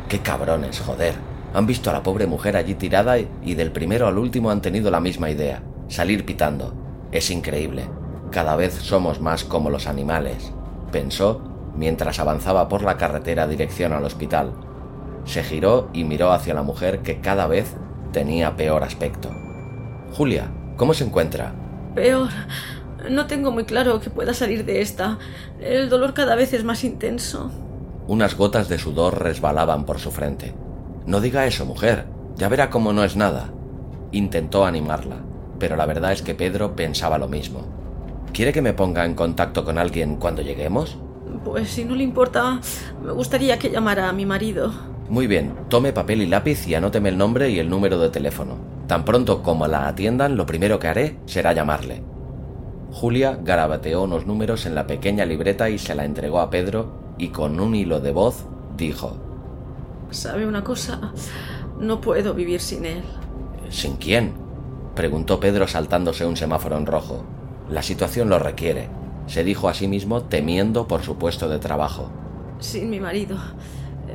¡Qué 0.07 0.19
cabrones, 0.19 0.79
joder! 0.79 1.15
Han 1.55 1.65
visto 1.65 1.89
a 1.89 1.93
la 1.93 2.03
pobre 2.03 2.27
mujer 2.27 2.55
allí 2.55 2.75
tirada 2.75 3.17
y 3.17 3.55
del 3.55 3.71
primero 3.71 4.07
al 4.07 4.19
último 4.19 4.51
han 4.51 4.61
tenido 4.61 4.91
la 4.91 4.99
misma 4.99 5.31
idea, 5.31 5.63
salir 5.87 6.25
pitando. 6.25 6.73
Es 7.11 7.29
increíble. 7.31 7.89
Cada 8.31 8.55
vez 8.55 8.73
somos 8.73 9.21
más 9.21 9.43
como 9.43 9.69
los 9.69 9.87
animales, 9.87 10.51
pensó 10.91 11.41
mientras 11.75 12.19
avanzaba 12.19 12.67
por 12.67 12.83
la 12.83 12.97
carretera 12.97 13.47
dirección 13.47 13.93
al 13.93 14.05
hospital, 14.05 14.53
se 15.25 15.43
giró 15.43 15.89
y 15.91 16.03
miró 16.03 16.31
hacia 16.31 16.53
la 16.53 16.61
mujer 16.61 16.99
que 16.99 17.19
cada 17.19 17.47
vez 17.47 17.75
tenía 18.11 18.55
peor 18.55 18.83
aspecto. 18.83 19.29
Julia, 20.13 20.51
¿cómo 20.77 20.93
se 20.93 21.03
encuentra? 21.03 21.53
Peor. 21.95 22.29
No 23.09 23.27
tengo 23.27 23.51
muy 23.51 23.65
claro 23.65 23.99
que 23.99 24.09
pueda 24.09 24.33
salir 24.33 24.65
de 24.65 24.81
esta. 24.81 25.19
El 25.59 25.89
dolor 25.89 26.13
cada 26.13 26.35
vez 26.35 26.53
es 26.53 26.63
más 26.63 26.83
intenso. 26.83 27.51
Unas 28.07 28.35
gotas 28.37 28.69
de 28.69 28.77
sudor 28.77 29.21
resbalaban 29.21 29.85
por 29.85 29.99
su 29.99 30.11
frente. 30.11 30.53
No 31.05 31.19
diga 31.19 31.45
eso, 31.45 31.65
mujer. 31.65 32.05
Ya 32.35 32.49
verá 32.49 32.69
cómo 32.69 32.93
no 32.93 33.03
es 33.03 33.15
nada. 33.15 33.51
Intentó 34.11 34.65
animarla, 34.65 35.17
pero 35.59 35.75
la 35.75 35.85
verdad 35.85 36.11
es 36.11 36.21
que 36.21 36.35
Pedro 36.35 36.75
pensaba 36.75 37.17
lo 37.17 37.27
mismo. 37.27 37.61
¿Quiere 38.33 38.51
que 38.51 38.61
me 38.61 38.73
ponga 38.73 39.05
en 39.05 39.15
contacto 39.15 39.63
con 39.63 39.77
alguien 39.77 40.17
cuando 40.17 40.41
lleguemos? 40.41 40.97
Pues 41.43 41.69
si 41.69 41.85
no 41.85 41.95
le 41.95 42.03
importa, 42.03 42.59
me 43.03 43.11
gustaría 43.11 43.57
que 43.57 43.69
llamara 43.69 44.09
a 44.09 44.13
mi 44.13 44.25
marido. 44.25 44.71
Muy 45.09 45.27
bien, 45.27 45.55
tome 45.69 45.93
papel 45.93 46.21
y 46.21 46.25
lápiz 46.25 46.67
y 46.67 46.75
anóteme 46.75 47.09
el 47.09 47.17
nombre 47.17 47.49
y 47.49 47.59
el 47.59 47.69
número 47.69 47.99
de 47.99 48.09
teléfono. 48.09 48.55
Tan 48.87 49.05
pronto 49.05 49.43
como 49.43 49.67
la 49.67 49.87
atiendan, 49.87 50.35
lo 50.35 50.45
primero 50.45 50.79
que 50.79 50.87
haré 50.87 51.19
será 51.25 51.53
llamarle. 51.53 52.03
Julia 52.91 53.37
garabateó 53.41 54.03
unos 54.03 54.25
números 54.25 54.65
en 54.65 54.75
la 54.75 54.87
pequeña 54.87 55.25
libreta 55.25 55.69
y 55.69 55.77
se 55.77 55.95
la 55.95 56.05
entregó 56.05 56.39
a 56.39 56.49
Pedro 56.49 57.15
y 57.17 57.29
con 57.29 57.59
un 57.59 57.75
hilo 57.75 57.99
de 57.99 58.11
voz 58.11 58.45
dijo 58.77 59.17
¿Sabe 60.11 60.47
una 60.47 60.63
cosa? 60.63 61.13
No 61.79 61.99
puedo 61.99 62.33
vivir 62.33 62.61
sin 62.61 62.85
él. 62.85 63.03
¿Sin 63.69 63.97
quién? 63.97 64.44
Preguntó 64.95 65.39
Pedro 65.39 65.67
saltándose 65.67 66.25
un 66.25 66.37
semáforo 66.37 66.77
en 66.77 66.85
rojo. 66.85 67.23
La 67.69 67.83
situación 67.83 68.29
lo 68.29 68.39
requiere, 68.39 68.89
se 69.27 69.43
dijo 69.43 69.69
a 69.69 69.73
sí 69.73 69.87
mismo 69.87 70.23
temiendo 70.23 70.87
por 70.87 71.03
su 71.03 71.17
puesto 71.17 71.49
de 71.49 71.59
trabajo. 71.59 72.11
Sin 72.59 72.89
mi 72.89 72.99
marido. 72.99 73.37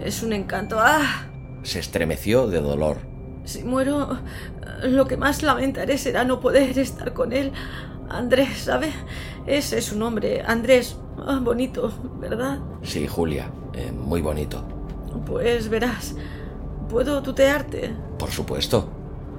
Es 0.04 0.22
un 0.22 0.32
encanto. 0.32 0.76
¡Ah! 0.78 1.26
Se 1.62 1.78
estremeció 1.78 2.46
de 2.46 2.60
dolor. 2.60 2.98
Si 3.44 3.64
muero, 3.64 4.18
lo 4.84 5.06
que 5.06 5.16
más 5.16 5.42
lamentaré 5.42 5.98
será 5.98 6.24
no 6.24 6.40
poder 6.40 6.78
estar 6.78 7.12
con 7.12 7.32
él. 7.32 7.52
Andrés, 8.08 8.62
¿sabe? 8.64 8.92
Ese 9.46 9.78
es 9.78 9.86
su 9.86 9.98
nombre. 9.98 10.42
Andrés. 10.46 10.96
Ah, 11.26 11.38
bonito, 11.42 11.92
¿verdad? 12.18 12.58
Sí, 12.82 13.06
Julia. 13.06 13.50
Eh, 13.74 13.92
muy 13.92 14.20
bonito. 14.20 14.64
Pues 15.26 15.68
verás. 15.68 16.14
¿Puedo 16.88 17.22
tutearte? 17.22 17.92
Por 18.18 18.30
supuesto. 18.30 18.88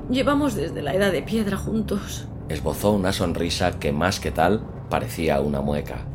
Llevamos 0.09 0.55
desde 0.55 0.81
la 0.81 0.93
edad 0.93 1.11
de 1.11 1.21
piedra 1.21 1.57
juntos. 1.57 2.27
Esbozó 2.49 2.91
una 2.91 3.13
sonrisa 3.13 3.79
que 3.79 3.91
más 3.91 4.19
que 4.19 4.31
tal 4.31 4.61
parecía 4.89 5.39
una 5.39 5.61
mueca. 5.61 6.05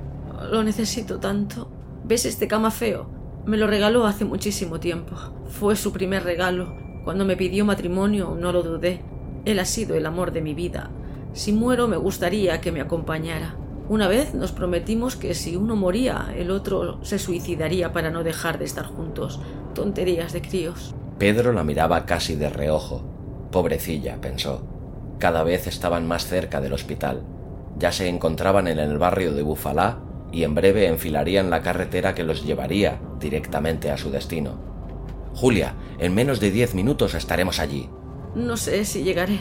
Lo 0.51 0.63
necesito 0.63 1.19
tanto. 1.19 1.71
¿Ves 2.05 2.27
este 2.27 2.47
cama 2.47 2.71
feo? 2.71 3.09
Me 3.47 3.57
lo 3.57 3.67
regaló 3.67 4.07
hace 4.07 4.25
muchísimo 4.25 4.81
tiempo. 4.81 5.17
Fue 5.49 5.77
su 5.77 5.93
primer 5.93 6.25
regalo. 6.25 6.77
Cuando 7.05 7.25
me 7.25 7.37
pidió 7.37 7.65
matrimonio 7.65 8.37
no 8.39 8.53
lo 8.53 8.63
dudé. 8.63 9.03
Él 9.45 9.59
ha 9.61 9.65
sido 9.65 9.95
el 9.95 10.05
amor 10.05 10.33
de 10.33 10.43
mi 10.43 10.53
vida. 10.53 10.91
Si 11.33 11.53
muero 11.53 11.89
me 11.89 11.97
gustaría 11.97 12.61
que 12.61 12.73
me 12.73 12.81
acompañara. 12.81 13.57
Una 13.89 14.09
vez 14.09 14.35
nos 14.35 14.51
prometimos 14.51 15.15
que 15.15 15.33
si 15.35 15.57
uno 15.57 15.77
moría, 15.77 16.35
el 16.37 16.51
otro 16.51 16.99
se 17.05 17.21
suicidaría 17.21 17.93
para 17.93 18.11
no 18.11 18.25
dejar 18.25 18.59
de 18.59 18.65
estar 18.65 18.85
juntos. 18.87 19.41
Tonterías 19.75 20.33
de 20.33 20.43
críos. 20.43 20.95
Pedro 21.19 21.53
la 21.53 21.63
miraba 21.63 22.05
casi 22.05 22.35
de 22.35 22.51
reojo. 22.51 23.16
Pobrecilla, 23.51 24.21
pensó. 24.21 24.63
Cada 25.19 25.43
vez 25.43 25.67
estaban 25.67 26.07
más 26.07 26.27
cerca 26.27 26.61
del 26.61 26.73
hospital. 26.73 27.23
Ya 27.79 27.93
se 27.93 28.09
encontraban 28.09 28.69
en 28.69 28.79
el 28.79 28.99
barrio 28.99 29.33
de 29.33 29.43
Bufalá 29.43 29.99
y 30.33 30.45
en 30.45 30.55
breve 30.55 30.87
enfilarían 30.87 31.51
la 31.51 31.63
carretera 31.63 32.15
que 32.15 32.25
los 32.25 32.45
llevaría 32.45 33.01
directamente 33.21 33.91
a 33.91 33.97
su 33.97 34.11
destino. 34.11 34.59
Julia, 35.35 35.75
en 35.99 36.15
menos 36.15 36.41
de 36.41 36.51
diez 36.51 36.75
minutos 36.75 37.15
estaremos 37.15 37.59
allí. 37.59 37.89
No 38.35 38.57
sé 38.57 38.85
si 38.85 39.03
llegaré. 39.03 39.39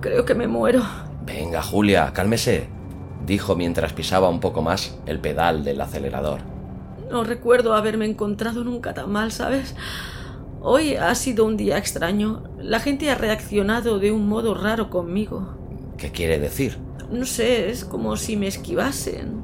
Creo 0.00 0.24
que 0.24 0.34
me 0.34 0.46
muero. 0.46 0.82
Venga, 1.24 1.62
Julia, 1.62 2.12
cálmese, 2.12 2.68
dijo 3.26 3.54
mientras 3.54 3.92
pisaba 3.92 4.28
un 4.28 4.40
poco 4.40 4.62
más 4.62 4.98
el 5.06 5.20
pedal 5.20 5.64
del 5.64 5.80
acelerador. 5.80 6.40
No 7.10 7.24
recuerdo 7.24 7.74
haberme 7.74 8.06
encontrado 8.06 8.64
nunca 8.64 8.94
tan 8.94 9.10
mal, 9.10 9.32
¿sabes? 9.32 9.74
Hoy 10.64 10.94
ha 10.94 11.12
sido 11.16 11.44
un 11.44 11.56
día 11.56 11.76
extraño. 11.76 12.44
La 12.56 12.78
gente 12.78 13.10
ha 13.10 13.16
reaccionado 13.16 13.98
de 13.98 14.12
un 14.12 14.28
modo 14.28 14.54
raro 14.54 14.90
conmigo. 14.90 15.56
¿Qué 15.98 16.12
quiere 16.12 16.38
decir? 16.38 16.78
No 17.10 17.26
sé, 17.26 17.68
es 17.68 17.84
como 17.84 18.16
si 18.16 18.36
me 18.36 18.46
esquivasen. 18.46 19.42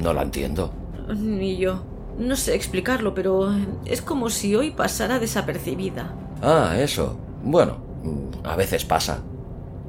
No 0.00 0.12
la 0.12 0.22
entiendo. 0.22 0.72
Ni 1.16 1.58
yo. 1.58 1.84
No 2.18 2.34
sé 2.34 2.56
explicarlo, 2.56 3.14
pero 3.14 3.54
es 3.84 4.02
como 4.02 4.30
si 4.30 4.56
hoy 4.56 4.72
pasara 4.72 5.20
desapercibida. 5.20 6.12
Ah, 6.42 6.74
eso. 6.76 7.16
Bueno, 7.44 7.76
a 8.42 8.56
veces 8.56 8.84
pasa. 8.84 9.20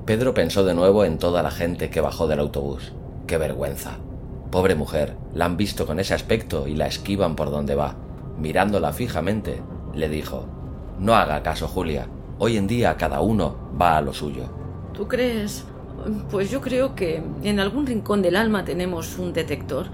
Pedro 0.05 0.35
pensó 0.35 0.63
de 0.63 0.75
nuevo 0.75 1.03
en 1.03 1.17
toda 1.17 1.41
la 1.41 1.49
gente 1.49 1.89
que 1.89 1.99
bajó 1.99 2.27
del 2.27 2.41
autobús. 2.41 2.93
Qué 3.25 3.39
vergüenza. 3.39 3.97
Pobre 4.51 4.75
mujer, 4.75 5.17
la 5.33 5.45
han 5.45 5.57
visto 5.57 5.87
con 5.87 5.99
ese 5.99 6.13
aspecto 6.13 6.67
y 6.67 6.75
la 6.75 6.85
esquivan 6.85 7.35
por 7.35 7.49
donde 7.49 7.73
va. 7.73 7.95
Mirándola 8.37 8.93
fijamente, 8.93 9.63
le 9.95 10.09
dijo, 10.09 10.45
No 10.99 11.15
haga 11.15 11.41
caso, 11.41 11.67
Julia. 11.67 12.07
Hoy 12.39 12.57
en 12.57 12.67
día 12.67 12.97
cada 12.97 13.21
uno 13.21 13.55
va 13.79 13.97
a 13.97 14.01
lo 14.01 14.13
suyo. 14.13 14.43
¿Tú 14.93 15.07
crees? 15.07 15.65
Pues 16.29 16.51
yo 16.51 16.61
creo 16.61 16.95
que 16.95 17.23
en 17.43 17.59
algún 17.59 17.85
rincón 17.87 18.21
del 18.21 18.35
alma 18.35 18.65
tenemos 18.65 19.17
un 19.17 19.33
detector, 19.33 19.87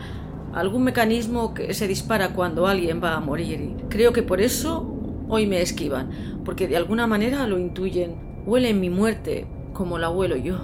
algún 0.53 0.83
mecanismo 0.83 1.53
que 1.53 1.73
se 1.73 1.87
dispara 1.87 2.33
cuando 2.33 2.67
alguien 2.67 3.01
va 3.03 3.13
a 3.13 3.19
morir. 3.19 3.75
Creo 3.89 4.13
que 4.13 4.23
por 4.23 4.41
eso 4.41 4.91
hoy 5.27 5.47
me 5.47 5.61
esquivan, 5.61 6.41
porque 6.43 6.67
de 6.67 6.77
alguna 6.77 7.07
manera 7.07 7.45
lo 7.47 7.59
intuyen. 7.59 8.43
Huelen 8.45 8.79
mi 8.79 8.89
muerte 8.89 9.47
como 9.73 9.97
la 9.97 10.09
huelo 10.09 10.37
yo. 10.37 10.57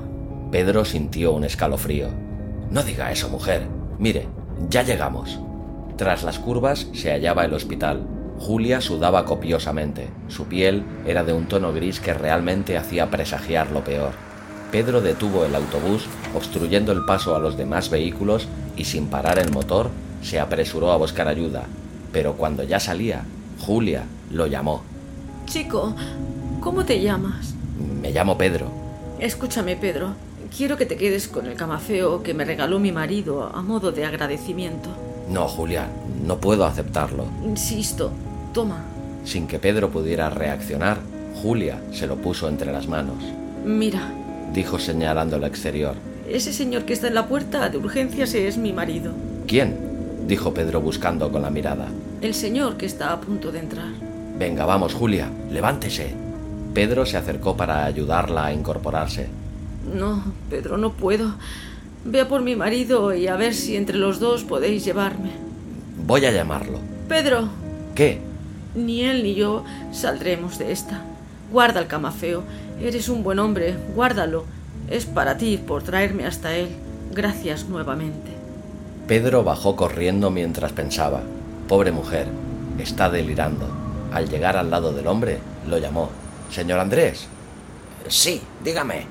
Pedro 0.52 0.86
sintió 0.86 1.34
un 1.34 1.44
escalofrío. 1.44 2.08
No 2.70 2.84
diga 2.84 3.12
eso, 3.12 3.30
mujer. 3.30 3.68
Mire, 4.00 4.28
ya 4.70 4.84
llegamos. 4.84 5.40
Tras 5.98 6.24
las 6.24 6.40
curvas 6.40 6.88
se 6.94 7.12
hallaba 7.12 7.46
el 7.46 7.54
hospital. 7.54 8.08
Julia 8.42 8.82
sudaba 8.82 9.24
copiosamente. 9.24 10.10
Su 10.28 10.46
piel 10.46 10.84
era 11.06 11.24
de 11.24 11.32
un 11.32 11.46
tono 11.46 11.72
gris 11.74 12.00
que 12.00 12.16
realmente 12.16 12.76
hacía 12.76 13.12
presagiar 13.12 13.70
lo 13.72 13.84
peor. 13.84 14.14
Pedro 14.72 15.00
detuvo 15.00 15.46
el 15.46 15.54
autobús, 15.54 16.08
obstruyendo 16.36 16.92
el 16.92 17.06
paso 17.06 17.36
a 17.36 17.40
los 17.40 17.56
demás 17.56 17.92
vehículos 17.92 18.48
y 18.76 18.86
sin 18.86 19.08
parar 19.08 19.38
el 19.38 19.52
motor, 19.52 19.92
se 20.24 20.40
apresuró 20.40 20.92
a 20.92 20.98
buscar 20.98 21.28
ayuda. 21.28 21.66
Pero 22.12 22.34
cuando 22.34 22.64
ya 22.64 22.80
salía, 22.80 23.24
Julia 23.60 24.06
lo 24.32 24.48
llamó. 24.48 24.82
Chico, 25.46 25.94
¿cómo 26.62 26.84
te 26.84 27.00
llamas? 27.00 27.54
Me 28.02 28.12
llamo 28.12 28.40
Pedro. 28.40 28.72
Escúchame, 29.20 29.76
Pedro. 29.76 30.16
Quiero 30.56 30.78
que 30.78 30.88
te 30.88 30.98
quedes 30.98 31.28
con 31.28 31.46
el 31.46 31.56
camafeo 31.56 32.24
que 32.24 32.34
me 32.34 32.44
regaló 32.44 32.80
mi 32.80 32.92
marido 32.92 33.52
a 33.54 33.62
modo 33.62 33.92
de 33.92 34.04
agradecimiento. 34.06 34.90
No, 35.30 35.48
Julia, 35.48 35.88
no 36.26 36.38
puedo 36.40 36.66
aceptarlo. 36.66 37.26
Insisto, 37.46 38.12
toma. 38.54 38.84
Sin 39.26 39.48
que 39.48 39.60
Pedro 39.60 39.90
pudiera 39.90 40.30
reaccionar, 40.30 40.98
Julia 41.42 41.82
se 41.92 42.08
lo 42.08 42.18
puso 42.18 42.50
entre 42.50 42.72
las 42.72 42.88
manos. 42.88 43.24
Mira, 43.66 44.12
dijo 44.54 44.80
señalando 44.80 45.38
el 45.38 45.44
exterior. 45.44 45.96
Ese 46.30 46.54
señor 46.54 46.84
que 46.86 46.94
está 46.94 47.08
en 47.08 47.16
la 47.16 47.28
puerta 47.28 47.70
de 47.70 47.78
urgencias 47.78 48.34
es 48.34 48.58
mi 48.58 48.74
marido. 48.74 49.14
¿Quién? 49.48 49.76
dijo 50.28 50.54
Pedro 50.54 50.82
buscando 50.82 51.32
con 51.32 51.42
la 51.42 51.50
mirada. 51.50 51.88
El 52.22 52.34
señor 52.34 52.78
que 52.78 52.86
está 52.86 53.12
a 53.12 53.20
punto 53.20 53.52
de 53.52 53.60
entrar. 53.60 53.90
Venga, 54.38 54.66
vamos, 54.66 54.94
Julia, 54.94 55.30
levántese. 55.52 56.14
Pedro 56.74 57.06
se 57.06 57.18
acercó 57.18 57.58
para 57.58 57.86
ayudarla 57.86 58.46
a 58.46 58.54
incorporarse. 58.54 59.28
No, 59.94 60.24
Pedro, 60.50 60.78
no 60.78 60.94
puedo. 60.94 61.36
Ve 62.06 62.22
a 62.22 62.28
por 62.28 62.42
mi 62.42 62.56
marido 62.56 63.14
y 63.14 63.28
a 63.28 63.36
ver 63.36 63.54
si 63.54 63.76
entre 63.76 63.98
los 63.98 64.20
dos 64.20 64.44
podéis 64.44 64.86
llevarme. 64.86 65.32
Voy 66.06 66.26
a 66.26 66.32
llamarlo. 66.32 66.80
Pedro. 67.08 67.50
¿Qué? 67.94 68.20
Ni 68.76 69.04
él 69.04 69.24
ni 69.24 69.36
yo 69.36 69.64
saldremos 69.92 70.58
de 70.58 70.72
esta. 70.72 71.02
Guarda 71.52 71.80
el 71.80 71.88
camafeo. 71.88 72.44
Eres 72.82 73.10
un 73.10 73.24
buen 73.24 73.40
hombre. 73.40 73.76
Guárdalo. 73.96 74.46
Es 74.90 75.06
para 75.06 75.38
ti 75.38 75.58
por 75.58 75.84
traerme 75.84 76.26
hasta 76.26 76.56
él. 76.56 76.70
Gracias 77.14 77.68
nuevamente. 77.68 78.32
Pedro 79.08 79.44
bajó 79.44 79.76
corriendo 79.76 80.32
mientras 80.32 80.72
pensaba. 80.72 81.22
Pobre 81.68 81.92
mujer. 81.92 82.28
Está 82.80 83.10
delirando. 83.10 83.68
Al 84.14 84.30
llegar 84.30 84.58
al 84.58 84.70
lado 84.70 84.94
del 84.94 85.08
hombre, 85.08 85.40
lo 85.68 85.78
llamó. 85.78 86.10
Señor 86.50 86.80
Andrés. 86.80 87.28
Sí, 88.08 88.42
dígame. 88.64 89.06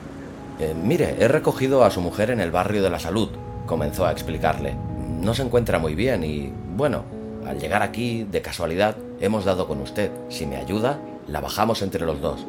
Eh, 0.58 0.74
mire, 0.74 1.16
he 1.18 1.26
recogido 1.28 1.84
a 1.84 1.90
su 1.90 2.00
mujer 2.02 2.30
en 2.30 2.40
el 2.40 2.50
barrio 2.50 2.82
de 2.82 2.90
la 2.90 2.98
salud, 2.98 3.30
comenzó 3.66 4.04
a 4.04 4.12
explicarle. 4.12 4.74
No 5.20 5.32
se 5.32 5.42
encuentra 5.42 5.78
muy 5.78 5.94
bien 5.94 6.22
y, 6.22 6.52
bueno, 6.76 7.04
al 7.46 7.58
llegar 7.58 7.82
aquí, 7.82 8.24
de 8.24 8.42
casualidad, 8.42 8.96
hemos 9.20 9.44
dado 9.44 9.66
con 9.66 9.80
usted. 9.80 10.10
Si 10.28 10.46
me 10.46 10.56
ayuda, 10.56 10.98
la 11.26 11.40
bajamos 11.40 11.82
entre 11.82 12.04
los 12.04 12.20
dos. 12.20 12.46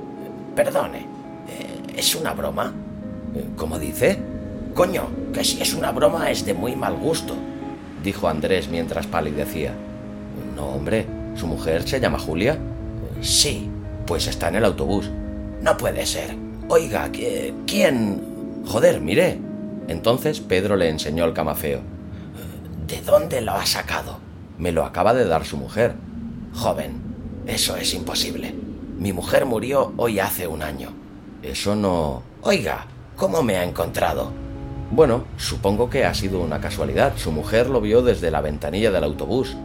Perdone, 0.55 0.99
eh, 0.99 1.95
¿es 1.95 2.15
una 2.15 2.33
broma? 2.33 2.73
Eh, 3.35 3.45
¿Cómo 3.55 3.79
dice? 3.79 4.19
Coño, 4.73 5.07
que 5.33 5.43
si 5.43 5.61
es 5.61 5.73
una 5.73 5.91
broma 5.91 6.29
es 6.31 6.45
de 6.45 6.53
muy 6.53 6.75
mal 6.75 6.95
gusto, 6.95 7.35
dijo 8.03 8.27
Andrés 8.27 8.69
mientras 8.69 9.07
palidecía. 9.07 9.73
No, 10.55 10.67
hombre, 10.67 11.05
¿su 11.35 11.47
mujer 11.47 11.87
se 11.87 11.99
llama 11.99 12.19
Julia? 12.19 12.57
Sí. 13.21 13.69
Pues 14.05 14.27
está 14.27 14.49
en 14.49 14.55
el 14.55 14.65
autobús. 14.65 15.09
No 15.61 15.77
puede 15.77 16.05
ser. 16.05 16.35
Oiga, 16.67 17.09
¿quién? 17.65 18.21
Joder, 18.65 18.99
mire. 18.99 19.39
Entonces 19.87 20.39
Pedro 20.39 20.75
le 20.75 20.89
enseñó 20.89 21.25
el 21.25 21.33
camafeo. 21.33 21.79
¿De 22.87 23.01
dónde 23.01 23.41
lo 23.41 23.53
ha 23.53 23.65
sacado? 23.65 24.19
Me 24.57 24.71
lo 24.71 24.85
acaba 24.85 25.13
de 25.13 25.25
dar 25.25 25.45
su 25.45 25.57
mujer. 25.57 25.95
Joven, 26.53 27.01
eso 27.47 27.75
es 27.75 27.93
imposible. 27.93 28.53
Mi 28.97 29.13
mujer 29.13 29.45
murió 29.45 29.93
hoy 29.97 30.19
hace 30.19 30.47
un 30.47 30.61
año. 30.61 30.89
Eso 31.41 31.75
no... 31.75 32.21
Oiga, 32.43 32.85
¿cómo 33.15 33.41
me 33.41 33.55
ha 33.55 33.63
encontrado? 33.63 34.31
Bueno, 34.91 35.23
supongo 35.37 35.89
que 35.89 36.05
ha 36.05 36.13
sido 36.13 36.41
una 36.41 36.59
casualidad. 36.59 37.13
Su 37.15 37.31
mujer 37.31 37.69
lo 37.69 37.81
vio 37.81 38.01
desde 38.01 38.29
la 38.29 38.41
ventanilla 38.41 38.91
del 38.91 39.03
autobús. 39.03 39.55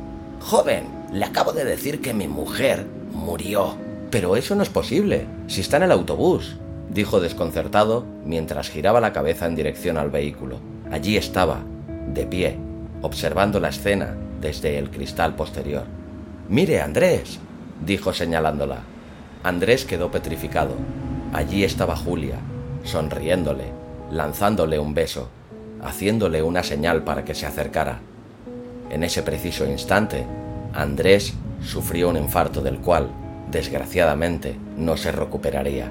Joven, 0.40 0.84
le 1.12 1.24
acabo 1.24 1.52
de 1.52 1.64
decir 1.64 2.00
que 2.00 2.14
mi 2.14 2.28
mujer 2.28 2.86
murió. 3.12 3.74
Pero 4.10 4.36
eso 4.36 4.54
no 4.54 4.62
es 4.62 4.68
posible, 4.68 5.26
si 5.48 5.60
está 5.60 5.78
en 5.78 5.84
el 5.84 5.92
autobús, 5.92 6.56
dijo 6.90 7.20
desconcertado 7.20 8.06
mientras 8.24 8.70
giraba 8.70 9.00
la 9.00 9.12
cabeza 9.12 9.46
en 9.46 9.56
dirección 9.56 9.98
al 9.98 10.10
vehículo. 10.10 10.60
Allí 10.90 11.16
estaba, 11.16 11.60
de 12.14 12.24
pie, 12.24 12.56
observando 13.02 13.58
la 13.58 13.68
escena 13.68 14.16
desde 14.40 14.78
el 14.78 14.90
cristal 14.90 15.34
posterior. 15.34 15.84
Mire, 16.48 16.80
Andrés, 16.80 17.38
dijo 17.84 18.12
señalándola. 18.12 18.78
Andrés 19.42 19.84
quedó 19.84 20.10
petrificado. 20.10 20.74
Allí 21.32 21.64
estaba 21.64 21.96
Julia, 21.96 22.38
sonriéndole, 22.84 23.64
lanzándole 24.10 24.78
un 24.78 24.94
beso, 24.94 25.28
haciéndole 25.82 26.42
una 26.42 26.62
señal 26.62 27.04
para 27.04 27.24
que 27.24 27.34
se 27.34 27.46
acercara. 27.46 28.00
En 28.90 29.02
ese 29.02 29.22
preciso 29.22 29.66
instante, 29.66 30.24
Andrés 30.72 31.34
sufrió 31.62 32.08
un 32.08 32.16
infarto 32.16 32.62
del 32.62 32.78
cual, 32.78 33.08
desgraciadamente, 33.50 34.56
no 34.76 34.96
se 34.96 35.12
recuperaría. 35.12 35.90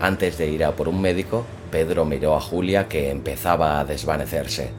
Antes 0.00 0.38
de 0.38 0.48
ir 0.48 0.64
a 0.64 0.74
por 0.76 0.88
un 0.88 1.00
médico, 1.02 1.44
Pedro 1.70 2.06
miró 2.06 2.34
a 2.34 2.40
Julia 2.40 2.88
que 2.88 3.10
empezaba 3.10 3.78
a 3.78 3.84
desvanecerse. 3.84 4.70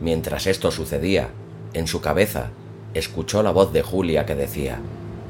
Mientras 0.00 0.48
esto 0.48 0.72
sucedía, 0.72 1.30
en 1.72 1.86
su 1.86 2.00
cabeza, 2.00 2.50
escuchó 2.92 3.44
la 3.44 3.52
voz 3.52 3.72
de 3.72 3.82
Julia 3.82 4.26
que 4.26 4.34
decía 4.34 4.80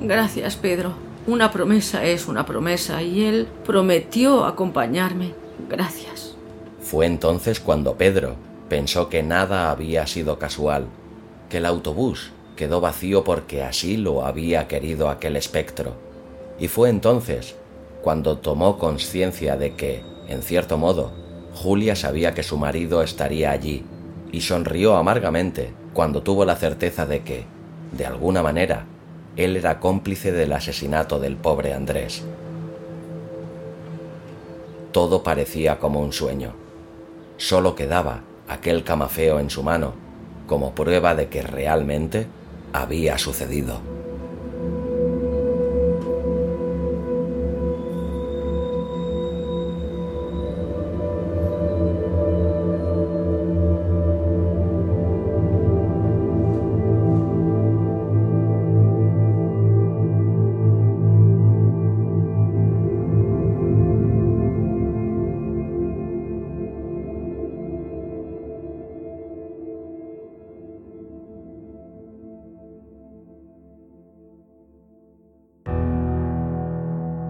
Gracias, 0.01 0.57
Pedro. 0.57 0.95
Una 1.27 1.51
promesa 1.51 2.05
es 2.05 2.29
una 2.29 2.47
promesa 2.47 3.03
y 3.03 3.25
él 3.25 3.47
prometió 3.67 4.47
acompañarme. 4.47 5.35
Gracias. 5.69 6.35
Fue 6.81 7.05
entonces 7.05 7.61
cuando 7.61 7.97
Pedro 7.97 8.37
pensó 8.71 9.11
que 9.11 9.23
nada 9.23 9.71
había 9.71 10.07
sido 10.07 10.39
casual, 10.39 10.87
que 11.51 11.59
el 11.59 11.67
autobús 11.67 12.33
quedó 12.57 12.81
vacío 12.81 13.23
porque 13.23 13.63
así 13.63 13.99
lo 13.99 14.25
había 14.25 14.67
querido 14.67 15.11
aquel 15.11 15.37
espectro. 15.37 15.95
Y 16.59 16.69
fue 16.69 16.89
entonces 16.89 17.57
cuando 18.03 18.39
tomó 18.39 18.79
conciencia 18.79 19.57
de 19.57 19.75
que, 19.75 20.03
en 20.29 20.43
cierto 20.43 20.79
modo, 20.79 21.13
Julia 21.55 21.97
sabía 21.97 22.35
que 22.35 22.43
su 22.43 22.57
marido 22.57 23.03
estaría 23.03 23.51
allí, 23.51 23.85
y 24.33 24.41
sonrió 24.43 24.97
amargamente 24.97 25.73
cuando 25.93 26.23
tuvo 26.23 26.45
la 26.45 26.57
certeza 26.57 27.07
de 27.07 27.23
que, 27.23 27.45
de 27.93 28.07
alguna 28.07 28.43
manera, 28.43 28.87
él 29.37 29.57
era 29.57 29.81
cómplice 29.81 30.33
del 30.33 30.53
asesinato 30.53 31.19
del 31.19 31.37
pobre 31.37 31.75
Andrés. 31.75 32.25
Todo 34.93 35.23
parecía 35.23 35.79
como 35.79 36.01
un 36.01 36.13
sueño. 36.13 36.53
Solo 37.37 37.75
quedaba 37.75 38.23
aquel 38.49 38.83
camafeo 38.85 39.39
en 39.39 39.51
su 39.51 39.63
mano 39.63 39.95
como 40.47 40.75
prueba 40.75 41.15
de 41.15 41.29
que 41.29 41.43
realmente 41.43 42.27
había 42.73 43.19
sucedido. 43.19 43.90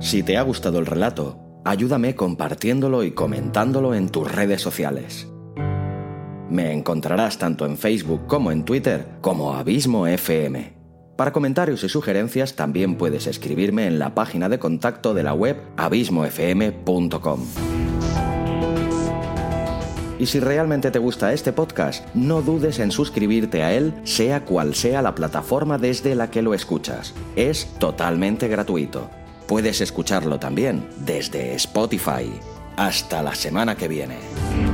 Si 0.00 0.22
te 0.22 0.38
ha 0.38 0.42
gustado 0.42 0.78
el 0.78 0.86
relato, 0.86 1.38
ayúdame 1.62 2.14
compartiéndolo 2.14 3.04
y 3.04 3.10
comentándolo 3.10 3.94
en 3.94 4.08
tus 4.08 4.32
redes 4.32 4.62
sociales. 4.62 5.28
Me 6.48 6.72
encontrarás 6.72 7.38
tanto 7.38 7.66
en 7.66 7.76
Facebook 7.76 8.26
como 8.26 8.50
en 8.50 8.64
Twitter 8.64 9.06
como 9.20 9.52
Abismo 9.52 10.06
FM. 10.06 10.72
Para 11.16 11.32
comentarios 11.34 11.84
y 11.84 11.90
sugerencias 11.90 12.56
también 12.56 12.96
puedes 12.96 13.26
escribirme 13.26 13.86
en 13.86 13.98
la 13.98 14.14
página 14.14 14.48
de 14.48 14.58
contacto 14.58 15.12
de 15.12 15.22
la 15.22 15.34
web 15.34 15.60
abismofm.com. 15.76 17.40
Y 20.18 20.26
si 20.26 20.40
realmente 20.40 20.90
te 20.90 20.98
gusta 20.98 21.34
este 21.34 21.52
podcast, 21.52 22.06
no 22.14 22.40
dudes 22.40 22.78
en 22.78 22.90
suscribirte 22.90 23.62
a 23.62 23.74
él, 23.74 23.94
sea 24.04 24.46
cual 24.46 24.74
sea 24.74 25.02
la 25.02 25.14
plataforma 25.14 25.76
desde 25.76 26.14
la 26.14 26.30
que 26.30 26.42
lo 26.42 26.54
escuchas. 26.54 27.14
Es 27.36 27.66
totalmente 27.78 28.48
gratuito. 28.48 29.19
Puedes 29.50 29.80
escucharlo 29.80 30.38
también 30.38 30.88
desde 30.98 31.54
Spotify. 31.56 32.30
Hasta 32.76 33.20
la 33.20 33.34
semana 33.34 33.74
que 33.74 33.88
viene. 33.88 34.69